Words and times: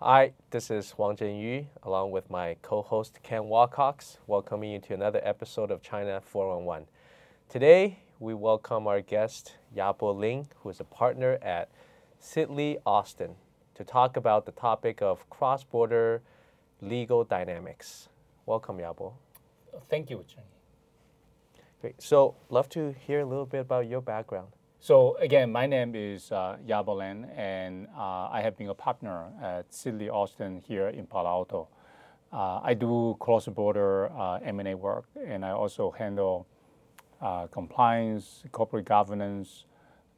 Hi, 0.00 0.34
this 0.50 0.70
is 0.70 0.90
Huang 0.90 1.16
Zhenyu, 1.16 1.68
along 1.82 2.10
with 2.10 2.28
my 2.28 2.56
co-host 2.60 3.18
Ken 3.22 3.48
Wilcox, 3.48 4.18
welcoming 4.26 4.72
you 4.72 4.78
to 4.80 4.92
another 4.92 5.22
episode 5.22 5.70
of 5.70 5.80
China 5.80 6.20
411. 6.20 6.86
Today, 7.48 8.00
we 8.20 8.34
welcome 8.34 8.86
our 8.86 9.00
guest 9.00 9.56
Yabo 9.74 10.14
Lin, 10.14 10.48
who 10.56 10.68
is 10.68 10.80
a 10.80 10.84
partner 10.84 11.38
at 11.40 11.70
Sidley 12.22 12.76
Austin, 12.84 13.36
to 13.74 13.84
talk 13.84 14.18
about 14.18 14.44
the 14.44 14.52
topic 14.52 15.00
of 15.00 15.28
cross-border 15.30 16.20
legal 16.82 17.24
dynamics. 17.24 18.10
Welcome, 18.44 18.76
Yabo. 18.76 19.14
Thank 19.88 20.10
you, 20.10 20.22
Chen. 20.28 20.44
Great. 21.80 22.02
So, 22.02 22.34
love 22.50 22.68
to 22.68 22.94
hear 23.06 23.20
a 23.20 23.24
little 23.24 23.46
bit 23.46 23.60
about 23.60 23.86
your 23.86 24.02
background. 24.02 24.48
So 24.86 25.16
again, 25.16 25.50
my 25.50 25.66
name 25.66 25.96
is 25.96 26.30
uh, 26.30 26.58
Yabo 26.64 26.98
Lin, 26.98 27.24
and 27.36 27.88
uh, 27.98 28.28
I 28.30 28.40
have 28.40 28.56
been 28.56 28.68
a 28.68 28.74
partner 28.74 29.32
at 29.42 29.68
Sidley 29.72 30.08
Austin 30.08 30.62
here 30.64 30.90
in 30.90 31.08
Palo 31.08 31.28
Alto. 31.28 31.66
Uh, 32.32 32.60
I 32.62 32.74
do 32.74 33.16
cross-border 33.18 34.12
uh, 34.12 34.38
M&A 34.44 34.76
work, 34.76 35.06
and 35.26 35.44
I 35.44 35.50
also 35.50 35.90
handle 35.90 36.46
uh, 37.20 37.48
compliance, 37.48 38.44
corporate 38.52 38.84
governance, 38.84 39.64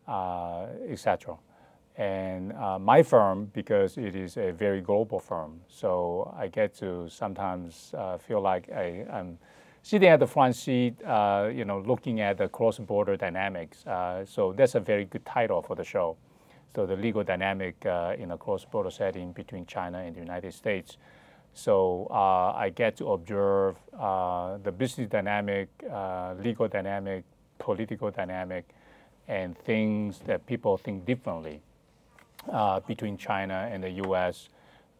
uh, 0.06 0.66
etc. 0.86 1.38
And 1.96 2.52
uh, 2.52 2.78
my 2.78 3.02
firm, 3.02 3.50
because 3.54 3.96
it 3.96 4.14
is 4.14 4.36
a 4.36 4.50
very 4.50 4.82
global 4.82 5.18
firm, 5.18 5.62
so 5.66 6.30
I 6.38 6.48
get 6.48 6.74
to 6.80 7.08
sometimes 7.08 7.94
uh, 7.96 8.18
feel 8.18 8.42
like 8.42 8.68
I, 8.70 9.06
am 9.10 9.38
sitting 9.82 10.08
at 10.08 10.20
the 10.20 10.26
front 10.26 10.56
seat, 10.56 11.02
uh, 11.04 11.50
you 11.52 11.64
know, 11.64 11.80
looking 11.80 12.20
at 12.20 12.38
the 12.38 12.48
cross-border 12.48 13.16
dynamics. 13.16 13.86
Uh, 13.86 14.24
so 14.24 14.52
that's 14.52 14.74
a 14.74 14.80
very 14.80 15.04
good 15.04 15.24
title 15.24 15.62
for 15.62 15.74
the 15.74 15.84
show. 15.84 16.16
So 16.74 16.86
the 16.86 16.96
legal 16.96 17.24
dynamic 17.24 17.84
uh, 17.86 18.14
in 18.18 18.30
a 18.30 18.38
cross-border 18.38 18.90
setting 18.90 19.32
between 19.32 19.66
China 19.66 19.98
and 19.98 20.14
the 20.14 20.20
United 20.20 20.54
States. 20.54 20.96
So 21.54 22.06
uh, 22.10 22.52
I 22.52 22.70
get 22.70 22.96
to 22.98 23.12
observe 23.12 23.76
uh, 23.98 24.58
the 24.58 24.70
business 24.70 25.08
dynamic, 25.08 25.68
uh, 25.90 26.34
legal 26.34 26.68
dynamic, 26.68 27.24
political 27.58 28.10
dynamic, 28.10 28.68
and 29.26 29.58
things 29.58 30.20
that 30.26 30.46
people 30.46 30.76
think 30.76 31.04
differently 31.04 31.60
between 32.86 33.16
China 33.18 33.68
and 33.70 33.82
the 33.82 33.90
U.S 33.90 34.48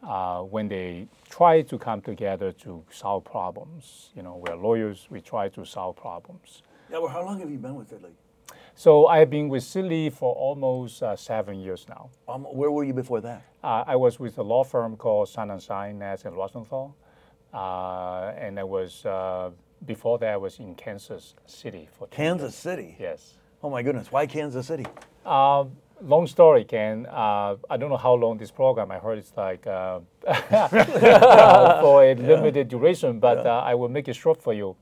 uh, 0.03 0.41
when 0.43 0.69
they 0.69 1.09
try 1.29 1.63
to 1.63 1.79
come 1.79 2.01
together 2.01 2.53
to 2.53 2.85
solve 2.91 3.25
problems. 3.25 4.11
You 4.15 4.23
know, 4.23 4.43
we're 4.47 4.57
lawyers, 4.57 5.07
we 5.11 5.21
try 5.21 5.49
to 5.51 5.65
solve 5.65 5.97
problems. 5.97 6.63
Yeah, 6.91 6.99
well, 6.99 7.09
how 7.09 7.25
long 7.25 7.41
have 7.41 7.51
you 7.51 7.59
been 7.59 7.75
with 7.75 7.91
Sidley? 7.91 8.13
So 8.75 9.09
I've 9.09 9.29
been 9.29 9.49
with 9.49 9.65
Sidley 9.65 10.13
for 10.13 10.33
almost 10.35 11.03
uh, 11.03 11.17
seven 11.17 11.59
years 11.59 11.87
now. 11.89 12.11
Um, 12.29 12.45
where 12.45 12.71
were 12.71 12.85
you 12.85 12.95
before 12.95 13.21
that? 13.23 13.43
Uh, 13.63 13.83
I 13.87 13.97
was 13.97 14.21
with 14.21 14.39
a 14.39 14.43
law 14.43 14.63
firm 14.63 14.97
called 14.97 15.29
Sonnenschein 15.29 15.97
Nath 15.97 16.25
and 16.25 16.37
Rosenthal. 16.37 16.97
Uh, 17.53 18.33
and 18.39 18.59
I 18.59 18.63
was, 18.63 19.05
uh, 19.05 19.51
before 19.85 20.19
that, 20.19 20.29
I 20.29 20.37
was 20.37 20.61
in 20.61 20.75
Kansas 20.77 21.35
City 21.47 21.89
for 21.99 22.07
Kansas 22.09 22.55
City? 22.55 22.97
Yes. 23.01 23.35
Oh 23.63 23.71
my 23.71 23.83
goodness, 23.83 24.13
why 24.13 24.27
Kansas 24.27 24.67
City? 24.67 24.87
Long 26.01 26.27
story, 26.29 26.65
Ken. 26.65 27.07
Uh, 27.07 27.57
I 27.69 27.77
don't 27.77 27.91
know 27.91 27.97
how 27.97 28.15
long 28.15 28.39
this 28.39 28.53
program. 28.53 28.91
I 28.91 28.99
heard 28.99 29.19
it's 29.19 29.33
like 29.37 29.67
uh, 29.67 30.01
for 31.81 32.05
a 32.05 32.15
limited 32.15 32.69
duration, 32.69 33.19
but 33.19 33.39
yeah. 33.39 33.57
uh, 33.57 33.61
I 33.61 33.75
will 33.75 33.89
make 33.89 34.07
it 34.07 34.15
short 34.15 34.41
for 34.41 34.55
you. 34.55 34.77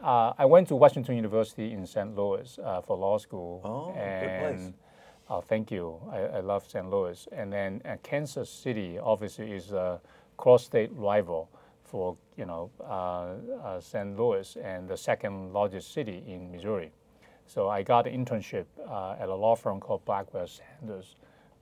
Uh, 0.00 0.32
I 0.38 0.44
went 0.44 0.68
to 0.68 0.76
Washington 0.76 1.16
University 1.16 1.72
in 1.72 1.84
St. 1.86 2.14
Louis 2.14 2.58
uh, 2.62 2.82
for 2.82 2.96
law 2.96 3.18
school. 3.18 3.62
Oh, 3.64 3.98
and, 3.98 4.20
good 4.20 4.58
place. 4.60 4.72
Uh, 5.28 5.40
thank 5.40 5.72
you. 5.72 5.98
I, 6.12 6.18
I, 6.18 6.40
love 6.40 6.68
St. 6.68 6.88
Louis. 6.88 7.26
And 7.32 7.52
then 7.52 7.82
Kansas 8.02 8.50
City, 8.50 8.98
obviously, 8.98 9.50
is 9.52 9.72
a 9.72 10.00
cross-state 10.36 10.90
rival 10.92 11.48
for 11.82 12.16
you 12.36 12.46
know 12.46 12.70
St. 13.80 14.16
Louis 14.16 14.56
and 14.62 14.88
the 14.88 14.96
second 14.96 15.52
largest 15.52 15.92
city 15.92 16.22
in 16.26 16.52
Missouri. 16.52 16.92
So 17.46 17.68
I 17.68 17.82
got 17.82 18.06
an 18.06 18.24
internship 18.24 18.64
uh, 18.88 19.16
at 19.18 19.28
a 19.28 19.34
law 19.34 19.54
firm 19.54 19.80
called 19.80 20.04
Blackwell 20.04 20.46
Sanders, 20.46 21.16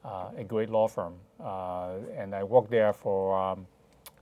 uh, 0.05 0.31
a 0.37 0.45
great 0.45 0.71
law 0.71 0.89
firm, 0.89 1.15
uh, 1.43 1.95
and 2.17 2.35
I 2.35 2.45
worked 2.45 2.71
there 2.71 2.93
for 2.93 3.39
um, 3.39 3.67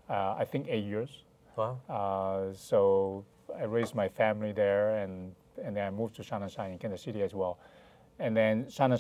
uh, 0.09 0.35
I 0.39 0.45
think 0.45 0.67
eight 0.69 0.85
years. 0.85 1.25
Wow. 1.57 1.81
Uh, 1.89 2.55
so 2.55 3.25
I 3.59 3.65
raised 3.65 3.95
my 3.95 4.09
family 4.09 4.53
there, 4.53 4.97
and 4.99 5.35
and 5.63 5.77
then 5.77 5.87
I 5.87 5.91
moved 5.91 6.17
to 6.17 6.23
Shan 6.23 6.43
in 6.43 6.79
Kansas 6.79 7.03
City 7.03 7.23
as 7.23 7.35
well. 7.35 7.59
And 8.19 8.37
then 8.37 8.69
Shan 8.69 8.93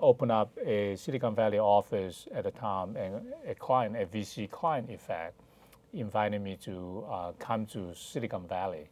opened 0.00 0.30
up 0.32 0.56
a 0.64 0.94
Silicon 0.96 1.34
Valley 1.34 1.58
office 1.58 2.28
at 2.32 2.44
the 2.44 2.50
time, 2.50 2.96
and 2.96 3.32
a 3.46 3.54
client, 3.54 3.96
a 3.96 4.06
VC 4.06 4.48
client, 4.50 4.88
in 4.88 4.98
fact, 4.98 5.40
invited 5.92 6.40
me 6.40 6.56
to 6.62 7.04
uh, 7.10 7.32
come 7.38 7.66
to 7.66 7.92
Silicon 7.94 8.46
Valley 8.46 8.88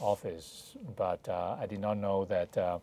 office, 0.00 0.76
but 0.96 1.28
uh, 1.28 1.56
I 1.60 1.66
did 1.66 1.80
not 1.80 1.98
know 1.98 2.24
that, 2.26 2.56
uh, 2.56 2.78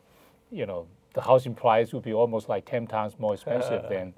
you 0.51 0.65
know, 0.65 0.87
the 1.13 1.21
housing 1.21 1.55
price 1.55 1.93
would 1.93 2.03
be 2.03 2.13
almost 2.13 2.47
like 2.47 2.65
10 2.65 2.87
times 2.87 3.13
more 3.17 3.33
expensive 3.33 3.83
than 3.89 4.13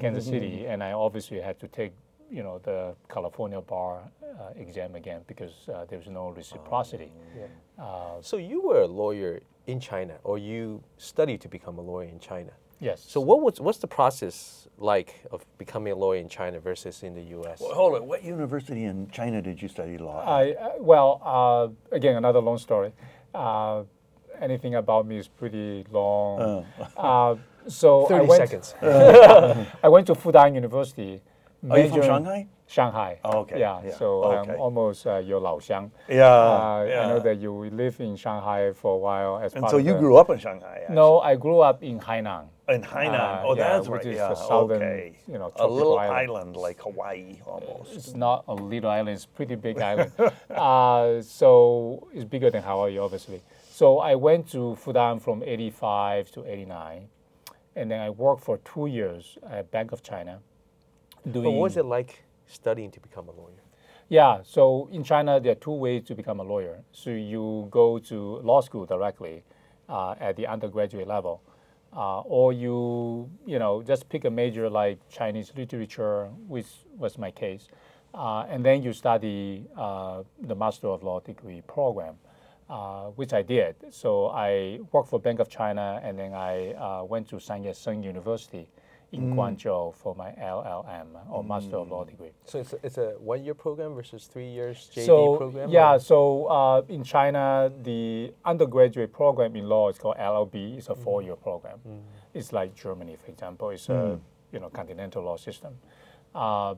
Kansas 0.00 0.26
City. 0.26 0.66
And 0.70 0.82
I 0.82 0.92
obviously 0.92 1.40
had 1.40 1.58
to 1.60 1.68
take, 1.68 1.92
you 2.30 2.42
know, 2.42 2.58
the 2.58 2.94
California 3.08 3.60
bar 3.60 4.02
uh, 4.22 4.50
exam 4.56 4.94
again 4.94 5.20
because 5.26 5.68
uh, 5.68 5.84
there's 5.88 6.08
no 6.08 6.30
reciprocity. 6.30 7.12
Oh, 7.14 7.38
yeah. 7.38 7.84
Uh, 7.84 8.20
so 8.20 8.36
you 8.36 8.60
were 8.62 8.82
a 8.82 8.86
lawyer 8.86 9.40
in 9.66 9.78
China, 9.80 10.14
or 10.24 10.38
you 10.38 10.82
studied 10.96 11.40
to 11.42 11.48
become 11.48 11.78
a 11.78 11.82
lawyer 11.82 12.08
in 12.08 12.18
China? 12.18 12.50
Yes. 12.80 13.04
So 13.06 13.20
what 13.20 13.42
was 13.42 13.60
what's 13.60 13.78
the 13.78 13.86
process 13.86 14.66
like 14.78 15.22
of 15.30 15.44
becoming 15.58 15.92
a 15.92 15.96
lawyer 15.96 16.18
in 16.18 16.28
China 16.28 16.58
versus 16.60 17.02
in 17.02 17.14
the 17.14 17.22
U.S.? 17.38 17.60
Well, 17.60 17.74
hold 17.74 17.94
on. 17.96 18.06
What 18.06 18.24
university 18.24 18.84
in 18.84 19.10
China 19.10 19.42
did 19.42 19.60
you 19.60 19.68
study 19.68 19.98
law? 19.98 20.24
I 20.24 20.52
uh, 20.52 20.70
well, 20.78 21.20
uh, 21.22 21.94
again, 21.94 22.16
another 22.16 22.40
long 22.40 22.58
story. 22.58 22.92
Uh, 23.34 23.82
anything 24.40 24.74
about 24.76 25.06
me 25.06 25.18
is 25.18 25.28
pretty 25.28 25.84
long. 25.90 26.40
Oh. 26.40 26.66
Uh, 26.96 27.36
so 27.68 28.06
thirty 28.08 28.24
I 28.24 28.28
went, 28.28 28.48
seconds. 28.48 28.74
I 29.82 29.88
went 29.88 30.06
to 30.06 30.14
Fudan 30.14 30.54
University. 30.54 31.20
Are 31.68 31.78
you 31.78 31.90
from 31.90 32.02
Shanghai? 32.02 32.46
Shanghai. 32.66 33.18
Oh, 33.24 33.40
okay. 33.40 33.58
Yeah, 33.58 33.82
yeah. 33.84 33.96
so 33.96 34.22
okay. 34.22 34.52
I'm 34.52 34.60
almost 34.60 35.06
uh, 35.06 35.18
your 35.18 35.40
Lao 35.40 35.58
Xiang. 35.58 35.90
Yeah, 36.08 36.24
uh, 36.24 36.86
yeah, 36.88 37.00
I 37.00 37.08
know 37.08 37.20
that 37.20 37.38
you 37.38 37.52
live 37.52 38.00
in 38.00 38.16
Shanghai 38.16 38.72
for 38.72 38.94
a 38.94 38.98
while 38.98 39.40
as 39.42 39.54
and 39.54 39.62
part 39.62 39.72
so 39.72 39.78
of 39.78 39.84
you 39.84 39.92
the, 39.92 39.98
grew 39.98 40.16
up 40.16 40.30
in 40.30 40.38
Shanghai. 40.38 40.78
Actually. 40.82 40.94
No, 40.94 41.18
I 41.18 41.34
grew 41.34 41.60
up 41.60 41.82
in 41.82 41.98
Hainan. 41.98 42.46
In 42.70 42.82
Hainan. 42.82 43.14
Uh, 43.14 43.42
oh, 43.44 43.56
yeah, 43.56 43.76
that's 43.76 43.88
which 43.88 44.04
right. 44.04 44.12
is 44.12 44.16
yeah. 44.16 44.28
the 44.28 44.34
southern, 44.34 44.82
okay. 44.82 45.18
you 45.26 45.38
know, 45.38 45.52
a 45.56 45.66
little 45.66 45.98
island. 45.98 46.30
island 46.30 46.56
like 46.56 46.80
Hawaii 46.80 47.38
almost. 47.44 47.92
It's 47.92 48.14
not 48.14 48.44
a 48.46 48.54
little 48.54 48.90
island; 48.90 49.16
it's 49.16 49.24
a 49.24 49.28
pretty 49.28 49.56
big 49.56 49.80
island. 49.92 50.12
Uh, 50.50 51.20
so 51.22 52.08
it's 52.12 52.24
bigger 52.24 52.50
than 52.50 52.62
Hawaii, 52.62 52.98
obviously. 52.98 53.42
So 53.70 53.98
I 53.98 54.14
went 54.14 54.50
to 54.52 54.78
Fudan 54.82 55.20
from 55.20 55.42
'85 55.42 56.30
to 56.32 56.46
'89, 56.46 57.08
and 57.76 57.90
then 57.90 58.00
I 58.00 58.10
worked 58.10 58.44
for 58.44 58.58
two 58.58 58.86
years 58.86 59.36
at 59.48 59.70
Bank 59.70 59.92
of 59.92 60.02
China. 60.02 60.38
Doing, 61.30 61.44
but 61.44 61.50
what 61.50 61.62
was 61.62 61.76
it 61.76 61.84
like 61.84 62.22
studying 62.46 62.90
to 62.92 63.00
become 63.00 63.28
a 63.28 63.32
lawyer? 63.32 63.62
Yeah, 64.08 64.40
so 64.42 64.88
in 64.90 65.04
China, 65.04 65.38
there 65.38 65.52
are 65.52 65.62
two 65.66 65.72
ways 65.72 66.02
to 66.06 66.14
become 66.14 66.40
a 66.40 66.42
lawyer. 66.42 66.82
So 66.92 67.10
you 67.10 67.68
go 67.70 67.98
to 68.00 68.38
law 68.38 68.60
school 68.60 68.84
directly 68.84 69.44
uh, 69.88 70.16
at 70.18 70.36
the 70.36 70.48
undergraduate 70.48 71.06
level, 71.06 71.42
uh, 71.96 72.20
or 72.20 72.52
you, 72.52 73.28
you 73.46 73.58
know, 73.58 73.82
just 73.82 74.08
pick 74.08 74.24
a 74.24 74.30
major 74.30 74.68
like 74.70 74.98
Chinese 75.08 75.52
literature, 75.56 76.28
which 76.46 76.66
was 76.96 77.18
my 77.18 77.30
case, 77.30 77.68
uh, 78.14 78.44
and 78.48 78.64
then 78.64 78.82
you 78.82 78.92
study 78.92 79.66
uh, 79.76 80.22
the 80.42 80.54
Master 80.54 80.88
of 80.88 81.02
Law 81.02 81.20
degree 81.20 81.62
program, 81.66 82.14
uh, 82.68 83.06
which 83.16 83.32
I 83.32 83.42
did. 83.42 83.74
So 83.90 84.28
I 84.28 84.80
worked 84.92 85.08
for 85.08 85.18
Bank 85.18 85.40
of 85.40 85.48
China, 85.48 86.00
and 86.02 86.18
then 86.18 86.32
I 86.34 86.72
uh, 86.74 87.04
went 87.04 87.28
to 87.30 87.40
Sun 87.40 87.64
Yat-sen 87.64 88.02
University 88.02 88.68
in 89.12 89.32
mm. 89.32 89.34
Guangzhou 89.34 89.94
for 89.94 90.14
my 90.14 90.30
LLM 90.30 91.06
or 91.28 91.42
Master 91.42 91.76
of 91.76 91.90
Law 91.90 92.04
degree. 92.04 92.30
So 92.44 92.60
it's 92.60 92.72
a, 92.72 92.78
it's 92.82 92.98
a 92.98 93.08
one 93.18 93.44
year 93.44 93.54
program 93.54 93.94
versus 93.94 94.26
three 94.26 94.48
years 94.48 94.90
JD 94.94 95.06
so, 95.06 95.36
program? 95.36 95.70
Yeah, 95.70 95.94
or? 95.94 95.98
so 95.98 96.46
uh, 96.46 96.82
in 96.88 97.02
China, 97.02 97.72
the 97.82 98.32
undergraduate 98.44 99.12
program 99.12 99.56
in 99.56 99.68
law 99.68 99.88
is 99.88 99.98
called 99.98 100.16
LLB. 100.16 100.78
It's 100.78 100.88
a 100.88 100.94
mm. 100.94 101.02
four 101.02 101.22
year 101.22 101.36
program. 101.36 101.78
Mm. 101.86 102.00
It's 102.34 102.52
like 102.52 102.74
Germany, 102.74 103.16
for 103.16 103.32
example. 103.32 103.70
It's 103.70 103.88
a 103.88 103.92
mm. 103.92 104.20
you 104.52 104.60
know 104.60 104.68
continental 104.68 105.24
law 105.24 105.36
system. 105.36 105.74
Uh, 106.34 106.74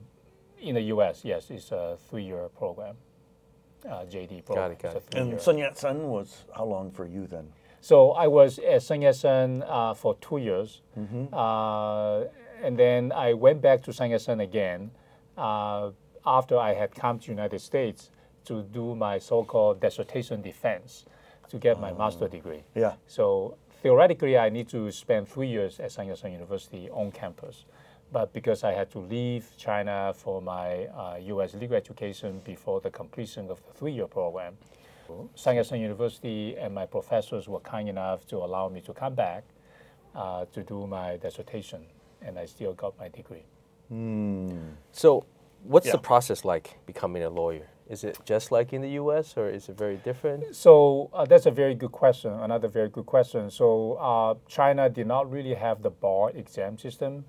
in 0.59 0.77
the 0.77 0.83
US, 0.95 1.25
yes, 1.25 1.51
it's 1.51 1.71
a 1.71 1.99
three 2.09 2.25
year 2.25 2.49
program. 2.57 2.97
Uh, 3.85 4.05
JD 4.05 4.45
program. 4.45 4.71
Got 4.71 4.71
it, 4.71 4.79
got 4.79 4.97
it. 4.97 5.15
And 5.15 5.41
Sun 5.41 5.59
Yat 5.59 5.77
sen 5.77 6.05
was 6.05 6.45
how 6.57 6.65
long 6.65 6.93
for 6.93 7.05
you 7.05 7.27
then? 7.27 7.53
So 7.83 8.13
I 8.13 8.29
was 8.29 8.61
at 8.61 8.81
Sun 8.85 9.03
Yat-sen 9.03 9.65
uh, 9.67 9.93
for 9.93 10.15
two 10.21 10.39
years, 10.39 10.83
mm-hmm. 10.97 11.35
uh, 11.35 12.21
and 12.63 12.79
then 12.79 13.11
I 13.11 13.33
went 13.33 13.61
back 13.61 13.83
to 13.83 13.93
Sun 13.93 14.11
Yat-sen 14.11 14.39
again 14.39 14.93
uh, 15.37 15.91
after 16.25 16.57
I 16.57 16.75
had 16.75 16.95
come 16.95 17.19
to 17.19 17.29
United 17.33 17.61
States 17.61 18.11
to 18.45 18.63
do 18.63 18.95
my 18.95 19.19
so-called 19.19 19.81
dissertation 19.81 20.43
defense 20.43 21.07
to 21.49 21.59
get 21.59 21.81
my 21.81 21.93
master 21.93 22.29
degree. 22.29 22.63
Yeah. 22.77 22.93
So 23.09 23.57
theoretically, 23.83 24.39
I 24.39 24.49
need 24.49 24.69
to 24.69 24.93
spend 24.93 25.29
three 25.29 25.49
years 25.49 25.81
at 25.81 25.91
Sun 25.91 26.07
Yat-sen 26.07 26.31
University 26.31 26.89
on 26.89 27.11
campus, 27.11 27.65
But 28.13 28.33
because 28.33 28.63
I 28.63 28.73
had 28.73 28.91
to 28.93 29.01
leave 29.01 29.51
China 29.57 30.13
for 30.15 30.41
my 30.41 30.87
uh, 30.87 31.17
U.S. 31.35 31.55
legal 31.55 31.77
education 31.77 32.41
before 32.45 32.81
the 32.81 32.91
completion 32.91 33.51
of 33.51 33.59
the 33.67 33.73
three-year 33.73 34.07
program, 34.07 34.57
Sun 35.35 35.57
Yat-sen 35.57 35.81
University 35.81 36.57
and 36.57 36.75
my 36.75 36.87
professors 36.87 37.49
were 37.49 37.61
kind 37.61 37.89
enough 37.89 38.27
to 38.29 38.37
allow 38.39 38.69
me 38.69 38.81
to 38.83 38.93
come 38.93 39.15
back 39.15 39.45
uh, 40.15 40.45
to 40.55 40.63
do 40.63 40.87
my 40.87 41.17
dissertation, 41.17 41.83
and 42.21 42.39
I 42.39 42.47
still 42.47 42.75
got 42.75 42.93
my 42.99 43.09
degree. 43.09 43.45
So, 44.93 45.25
what's 45.65 45.87
Yeah. 45.87 45.93
the 45.93 45.99
process 45.99 46.45
like 46.45 46.79
becoming 46.87 47.23
a 47.23 47.31
lawyer? 47.31 47.69
Is 47.89 48.05
it 48.05 48.19
just 48.25 48.51
like 48.53 48.73
in 48.73 48.81
the 48.81 48.91
U.S. 49.03 49.37
or 49.37 49.49
is 49.51 49.69
it 49.69 49.77
very 49.77 49.97
different? 49.99 50.55
So 50.57 51.11
uh, 51.13 51.27
that's 51.27 51.47
a 51.47 51.51
very 51.51 51.75
good 51.75 51.93
question. 51.93 52.31
Another 52.33 52.69
very 52.69 52.89
good 52.89 53.05
question. 53.07 53.51
So 53.51 53.95
uh, 53.95 54.35
China 54.49 54.89
did 54.89 55.07
not 55.07 55.31
really 55.31 55.55
have 55.55 55.83
the 55.83 55.91
bar 55.91 56.31
exam 56.31 56.79
system 56.79 57.25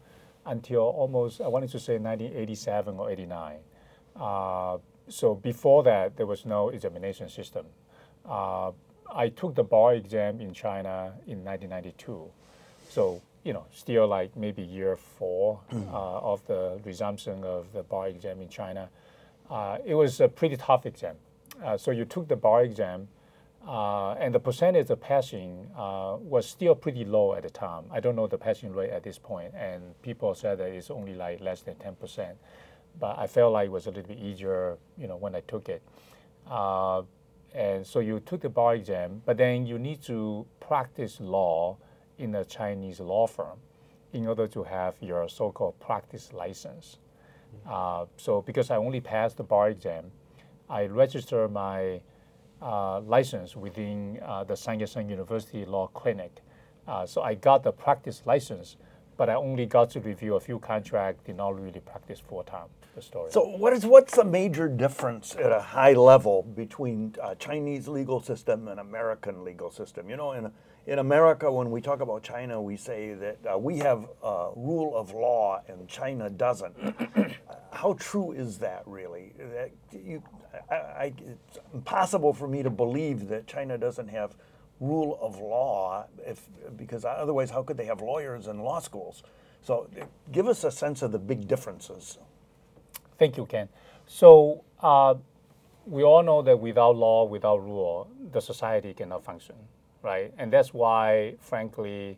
until 0.46 0.82
almost 1.02 1.42
I 1.42 1.48
wanted 1.50 1.70
to 1.72 1.80
say 1.80 1.98
1987 1.98 2.98
or 2.98 3.10
89. 3.12 3.60
Uh, 4.16 4.78
so 5.08 5.36
before 5.36 5.84
that, 5.84 6.18
there 6.18 6.26
was 6.26 6.46
no 6.46 6.70
examination 6.70 7.30
system. 7.30 7.66
Uh, 8.28 8.72
I 9.14 9.30
took 9.30 9.56
the 9.56 9.64
bar 9.64 9.94
exam 9.94 10.42
in 10.42 10.54
China 10.54 11.14
in 11.28 11.44
1992. 11.44 12.30
So 12.90 13.22
you 13.44 13.54
know, 13.54 13.66
still 13.74 14.08
like 14.08 14.36
maybe 14.36 14.62
year 14.62 14.96
four 14.96 15.60
uh, 15.74 16.20
of 16.20 16.46
the 16.48 16.80
resumption 16.86 17.44
of 17.44 17.72
the 17.74 17.84
bar 17.84 18.08
exam 18.08 18.42
in 18.42 18.50
China. 18.50 18.90
Uh, 19.50 19.78
it 19.86 19.96
was 19.96 20.22
a 20.22 20.28
pretty 20.28 20.56
tough 20.58 20.86
exam. 20.86 21.16
Uh, 21.64 21.78
so 21.78 21.92
you 21.92 22.06
took 22.06 22.28
the 22.28 22.36
bar 22.36 22.64
exam, 22.64 23.08
uh, 23.68 24.14
and 24.14 24.34
the 24.34 24.40
percentage 24.40 24.90
of 24.90 25.00
passing 25.00 25.68
uh, 25.78 26.16
was 26.20 26.48
still 26.48 26.74
pretty 26.74 27.06
low 27.06 27.34
at 27.36 27.44
the 27.44 27.50
time. 27.50 27.84
I 27.92 28.00
don't 28.00 28.16
know 28.16 28.28
the 28.28 28.38
passing 28.38 28.74
rate 28.74 28.90
at 28.90 29.04
this 29.04 29.20
point, 29.20 29.54
and 29.56 30.02
people 30.02 30.34
said 30.36 30.58
that 30.60 30.70
it's 30.70 30.90
only 30.90 31.14
like 31.14 31.42
less 31.42 31.62
than 31.62 31.76
10%. 31.76 32.32
But 33.00 33.18
I 33.18 33.28
felt 33.28 33.54
like 33.54 33.66
it 33.66 33.72
was 33.72 33.88
a 33.88 33.92
little 33.92 34.08
bit 34.08 34.20
easier, 34.20 34.78
you 34.98 35.08
know, 35.08 35.16
when 35.16 35.36
I 35.36 35.42
took 35.42 35.70
it. 35.70 35.82
Uh, 36.50 37.04
and 37.54 37.86
so 37.86 38.00
you 38.00 38.20
took 38.20 38.42
the 38.42 38.50
bar 38.50 38.76
exam, 38.76 39.22
but 39.26 39.38
then 39.38 39.66
you 39.66 39.78
need 39.78 40.02
to 40.04 40.46
practice 40.60 41.20
law 41.20 41.78
in 42.18 42.36
a 42.36 42.46
Chinese 42.46 43.00
law 43.00 43.28
firm 43.28 43.60
in 44.12 44.28
order 44.28 44.48
to 44.48 44.64
have 44.64 44.96
your 45.02 45.28
so-called 45.28 45.80
practice 45.80 46.34
license. 46.34 46.98
Uh, 47.68 48.06
so 48.18 48.42
because 48.42 48.72
I 48.72 48.78
only 48.78 49.02
passed 49.02 49.38
the 49.38 49.44
bar 49.44 49.70
exam, 49.70 50.12
I 50.70 50.86
registered 50.86 51.52
my 51.52 52.02
uh, 52.62 53.02
license 53.02 53.56
within 53.56 54.20
uh, 54.26 54.44
the 54.44 54.56
Sun 54.56 54.80
Yat-sen 54.80 55.10
University 55.10 55.66
Law 55.66 55.88
Clinic. 55.88 56.42
Uh, 56.88 57.06
so 57.06 57.22
I 57.22 57.36
got 57.36 57.64
the 57.64 57.72
practice 57.72 58.24
license, 58.26 58.78
but 59.18 59.30
I 59.30 59.36
only 59.36 59.66
got 59.66 59.90
to 59.92 60.00
review 60.00 60.36
a 60.36 60.40
few 60.40 60.60
contracts, 60.60 61.24
did 61.26 61.38
not 61.38 61.60
really 61.60 61.80
practice 61.80 62.20
full 62.20 62.44
time. 62.44 62.68
The 62.96 63.02
story. 63.02 63.32
So 63.32 63.42
what 63.58 63.74
is 63.74 63.88
what's 63.88 64.16
the 64.16 64.24
major 64.24 64.68
difference 64.68 65.36
at 65.36 65.52
a 65.52 65.60
high 65.60 65.94
level 65.94 66.44
between 66.44 67.16
uh, 67.22 67.34
Chinese 67.36 67.88
legal 67.88 68.22
system 68.22 68.68
and 68.68 68.80
American 68.80 69.44
legal 69.44 69.72
system? 69.72 70.10
You 70.10 70.16
know, 70.16 70.34
in 70.34 70.52
in 70.86 71.00
America, 71.00 71.50
when 71.52 71.72
we 71.72 71.82
talk 71.82 72.02
about 72.02 72.24
China, 72.24 72.62
we 72.62 72.76
say 72.76 73.14
that 73.14 73.38
uh, 73.52 73.58
we 73.58 73.78
have 73.78 74.06
uh, 74.22 74.50
rule 74.56 74.96
of 74.96 75.14
law 75.14 75.62
and 75.68 75.88
China 75.88 76.30
doesn't. 76.30 76.76
How 77.72 77.94
true 77.94 78.34
is 78.34 78.58
that 78.60 78.84
really? 78.86 79.34
That 79.40 79.72
you, 79.92 80.22
I, 80.70 80.76
I, 80.76 81.14
it's 81.26 81.60
impossible 81.74 82.34
for 82.34 82.48
me 82.48 82.64
to 82.64 82.70
believe 82.70 83.30
that 83.30 83.48
China 83.48 83.78
doesn't 83.78 84.10
have 84.10 84.36
rule 84.80 85.18
of 85.22 85.40
law, 85.40 86.06
if 86.26 86.48
because 86.76 87.06
otherwise, 87.06 87.50
how 87.52 87.64
could 87.64 87.78
they 87.78 87.86
have 87.86 88.02
lawyers 88.02 88.48
in 88.48 88.60
law 88.60 88.80
schools? 88.80 89.24
So, 89.62 89.90
give 90.32 90.48
us 90.48 90.64
a 90.64 90.72
sense 90.72 91.02
of 91.02 91.12
the 91.12 91.20
big 91.20 91.48
differences. 91.48 92.18
Thank 93.18 93.38
you, 93.38 93.46
Ken. 93.46 93.70
So 94.06 94.64
uh, 94.82 95.16
we 95.86 96.04
all 96.04 96.24
know 96.24 96.42
that 96.42 96.60
without 96.60 96.96
law, 96.96 97.26
without 97.26 97.64
rule, 97.64 98.10
the 98.32 98.42
society 98.42 98.94
cannot 98.94 99.24
function, 99.24 99.56
right? 100.02 100.34
And 100.38 100.52
that's 100.52 100.74
why, 100.74 101.36
frankly, 101.40 102.18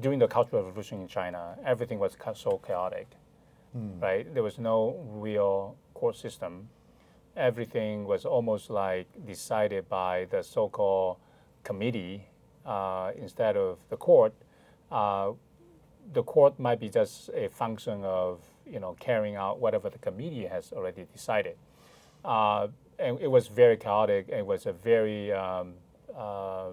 during 0.00 0.18
the 0.18 0.28
Cultural 0.28 0.62
Revolution 0.62 1.00
in 1.00 1.08
China, 1.08 1.56
everything 1.64 1.98
was 1.98 2.16
so 2.34 2.60
chaotic, 2.66 3.06
right? 4.00 4.32
There 4.34 4.42
was 4.42 4.58
no 4.58 5.04
real 5.08 5.76
court 5.94 6.16
system. 6.16 6.68
Everything 7.36 8.04
was 8.04 8.24
almost 8.24 8.70
like 8.70 9.06
decided 9.26 9.88
by 9.88 10.26
the 10.30 10.42
so-called 10.42 11.16
committee 11.64 12.28
uh, 12.64 13.12
instead 13.16 13.56
of 13.56 13.78
the 13.88 13.96
court. 13.96 14.32
Uh, 14.90 15.32
the 16.12 16.22
court 16.22 16.58
might 16.58 16.78
be 16.78 16.88
just 16.88 17.30
a 17.34 17.48
function 17.48 18.04
of 18.04 18.40
you 18.66 18.78
know 18.78 18.96
carrying 19.00 19.36
out 19.36 19.58
whatever 19.58 19.90
the 19.90 19.98
committee 19.98 20.46
has 20.46 20.72
already 20.72 21.06
decided. 21.12 21.56
Uh, 22.24 22.68
and 22.98 23.18
it 23.20 23.30
was 23.30 23.48
very 23.48 23.76
chaotic. 23.76 24.28
It 24.28 24.46
was 24.46 24.66
a 24.66 24.72
very 24.72 25.32
um, 25.32 25.74
uh, 26.16 26.68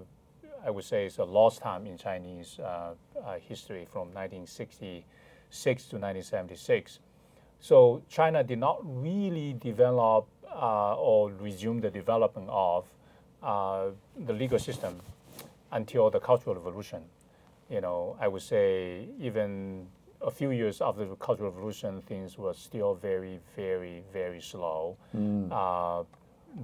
I 0.63 0.69
would 0.69 0.85
say 0.85 1.05
it's 1.05 1.17
a 1.17 1.23
lost 1.23 1.61
time 1.61 1.87
in 1.87 1.97
Chinese 1.97 2.59
uh, 2.59 2.93
uh, 3.25 3.37
history 3.39 3.85
from 3.91 4.13
1966 4.13 5.83
to 5.85 5.95
1976. 5.95 6.99
So 7.59 8.03
China 8.09 8.43
did 8.43 8.59
not 8.59 8.79
really 8.83 9.53
develop 9.53 10.27
or 10.53 11.31
resume 11.31 11.79
the 11.79 11.89
development 11.89 12.49
of 12.51 12.85
uh, 13.43 13.87
the 14.25 14.33
legal 14.33 14.59
system 14.59 14.99
until 15.71 16.09
the 16.09 16.19
Cultural 16.19 16.55
Revolution. 16.55 17.01
You 17.69 17.81
know, 17.81 18.17
I 18.19 18.27
would 18.27 18.41
say 18.41 19.07
even 19.19 19.87
a 20.21 20.29
few 20.29 20.51
years 20.51 20.81
after 20.81 21.05
the 21.05 21.15
Cultural 21.15 21.49
Revolution, 21.51 22.01
things 22.01 22.37
were 22.37 22.53
still 22.53 22.93
very, 22.95 23.39
very, 23.55 24.03
very 24.11 24.41
slow. 24.41 24.97
Uh, 25.51 26.03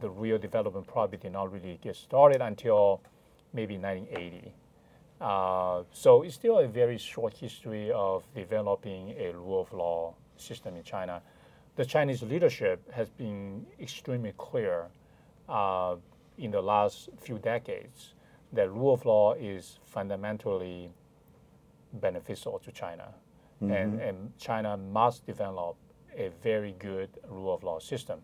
the 0.02 0.10
real 0.10 0.38
development 0.38 0.86
probably 0.86 1.18
did 1.18 1.32
not 1.32 1.52
really 1.52 1.80
get 1.82 1.96
started 1.96 2.42
until 2.42 3.02
maybe 3.54 3.78
1980. 3.78 4.54
Uh, 5.20 5.84
so 5.92 6.22
it's 6.24 6.36
still 6.36 6.60
a 6.60 6.68
very 6.68 6.98
short 6.98 7.34
history 7.34 7.92
of 7.92 8.24
developing 8.36 9.16
a 9.18 9.32
rule 9.32 9.62
of 9.62 9.74
law 9.74 10.14
system 10.36 10.76
in 10.76 10.84
China. 10.84 11.22
The 11.78 11.86
Chinese 11.86 12.22
leadership 12.22 12.92
has 12.92 13.10
been 13.10 13.66
extremely 13.80 14.34
clear 14.38 14.88
uh, 15.48 15.96
in 16.38 16.52
the 16.52 16.62
last 16.62 17.10
few 17.20 17.38
decades 17.40 18.14
that 18.54 18.72
rule 18.72 18.94
of 18.94 19.06
law 19.06 19.34
is 19.34 19.80
fundamentally 19.86 20.92
beneficial 21.94 22.60
to 22.60 22.72
China. 22.72 23.14
And, 23.74 24.00
and 24.00 24.38
China 24.38 24.78
must 24.78 25.26
develop 25.26 25.76
a 26.16 26.30
very 26.44 26.76
good 26.78 27.10
rule 27.28 27.54
of 27.54 27.64
law 27.64 27.80
system. 27.80 28.20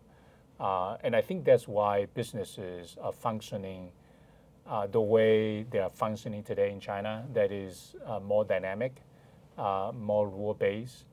Uh, 0.59 0.97
and 1.03 1.15
I 1.15 1.21
think 1.21 1.43
that's 1.43 1.67
why 1.67 2.05
businesses 2.13 2.95
are 3.01 3.11
functioning 3.11 3.91
uh, 4.67 4.87
the 4.87 5.01
way 5.01 5.63
they 5.63 5.79
are 5.79 5.89
functioning 5.89 6.43
today 6.43 6.71
in 6.71 6.79
China, 6.79 7.25
that 7.33 7.51
is 7.51 7.95
uh, 8.05 8.19
more 8.19 8.45
dynamic, 8.45 9.01
uh, 9.57 9.91
more 9.93 10.29
rule 10.29 10.53
based. 10.53 11.05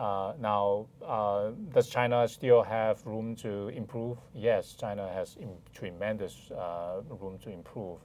Uh, 0.00 0.32
now, 0.40 0.86
uh, 1.06 1.50
does 1.74 1.86
China 1.90 2.26
still 2.26 2.62
have 2.62 3.04
room 3.04 3.36
to 3.36 3.68
improve? 3.68 4.16
Yes, 4.34 4.72
China 4.72 5.06
has 5.12 5.36
tremendous 5.74 6.50
uh, 6.52 7.02
room 7.20 7.38
to 7.40 7.50
improve. 7.50 7.98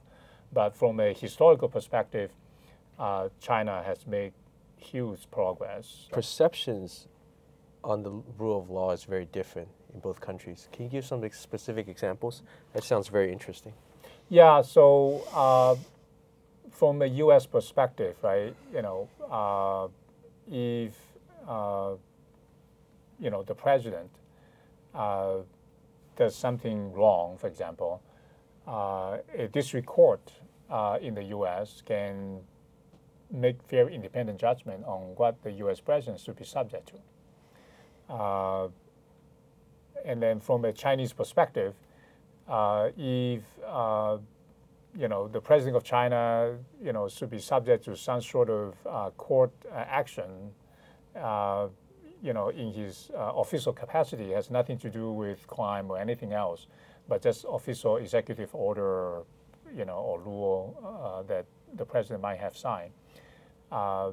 But 0.52 0.76
from 0.76 1.00
a 1.00 1.14
historical 1.14 1.70
perspective, 1.70 2.32
uh, 2.98 3.30
China 3.40 3.82
has 3.82 4.06
made 4.06 4.34
huge 4.76 5.30
progress. 5.30 6.08
Perceptions 6.12 7.08
on 7.82 8.02
the 8.02 8.10
rule 8.36 8.60
of 8.60 8.68
law 8.68 8.90
is 8.90 9.04
very 9.04 9.24
different 9.24 9.68
in 9.94 10.00
both 10.00 10.20
countries. 10.20 10.68
Can 10.72 10.84
you 10.84 10.90
give 10.90 11.06
some 11.06 11.26
specific 11.32 11.88
examples? 11.88 12.42
That 12.74 12.84
sounds 12.84 13.08
very 13.08 13.32
interesting. 13.32 13.72
Yeah, 14.28 14.60
so 14.60 15.22
uh, 15.32 15.76
from 16.70 17.00
a 17.00 17.06
U.S. 17.06 17.46
perspective, 17.46 18.16
right, 18.20 18.54
you 18.74 18.82
know, 18.82 19.08
uh, 19.30 19.88
if 20.52 21.05
you 21.48 23.30
know 23.30 23.42
the 23.42 23.54
president 23.54 24.10
uh, 24.94 25.36
does 26.16 26.34
something 26.34 26.92
wrong, 26.92 27.36
for 27.36 27.46
example, 27.46 28.02
uh, 28.66 29.18
a 29.36 29.48
district 29.48 29.86
court 29.86 30.32
uh, 30.70 30.98
in 31.00 31.14
the 31.14 31.24
U.S. 31.24 31.82
can 31.84 32.40
make 33.30 33.56
very 33.68 33.94
independent 33.94 34.40
judgment 34.40 34.84
on 34.84 35.14
what 35.16 35.42
the 35.42 35.52
U.S. 35.52 35.80
president 35.80 36.20
should 36.20 36.36
be 36.36 36.44
subject 36.44 36.88
to. 36.88 38.14
Uh, 38.14 38.68
and 40.04 40.22
then 40.22 40.40
from 40.40 40.64
a 40.64 40.72
Chinese 40.72 41.12
perspective, 41.12 41.74
uh, 42.48 42.90
if 42.96 43.42
uh, 43.66 44.18
you 44.96 45.08
know 45.08 45.28
the 45.28 45.40
president 45.40 45.76
of 45.76 45.82
China, 45.82 46.56
you 46.82 46.92
know, 46.92 47.08
should 47.08 47.30
be 47.30 47.40
subject 47.40 47.84
to 47.84 47.96
some 47.96 48.22
sort 48.22 48.48
of 48.48 48.74
uh, 48.88 49.10
court 49.16 49.50
uh, 49.70 49.84
action, 49.88 50.52
uh, 51.16 51.68
you 52.22 52.32
know, 52.32 52.48
in 52.48 52.72
his 52.72 53.10
uh, 53.14 53.32
official 53.36 53.72
capacity, 53.72 54.30
has 54.32 54.50
nothing 54.50 54.78
to 54.78 54.90
do 54.90 55.12
with 55.12 55.46
crime 55.46 55.90
or 55.90 55.98
anything 55.98 56.32
else, 56.32 56.66
but 57.08 57.22
just 57.22 57.44
official 57.48 57.96
executive 57.96 58.54
order, 58.54 59.22
you 59.74 59.84
know, 59.84 59.98
or 59.98 60.20
rule 60.20 60.76
uh, 60.84 61.22
that 61.22 61.46
the 61.74 61.84
president 61.84 62.22
might 62.22 62.38
have 62.38 62.56
signed. 62.56 62.92
Uh, 63.70 64.12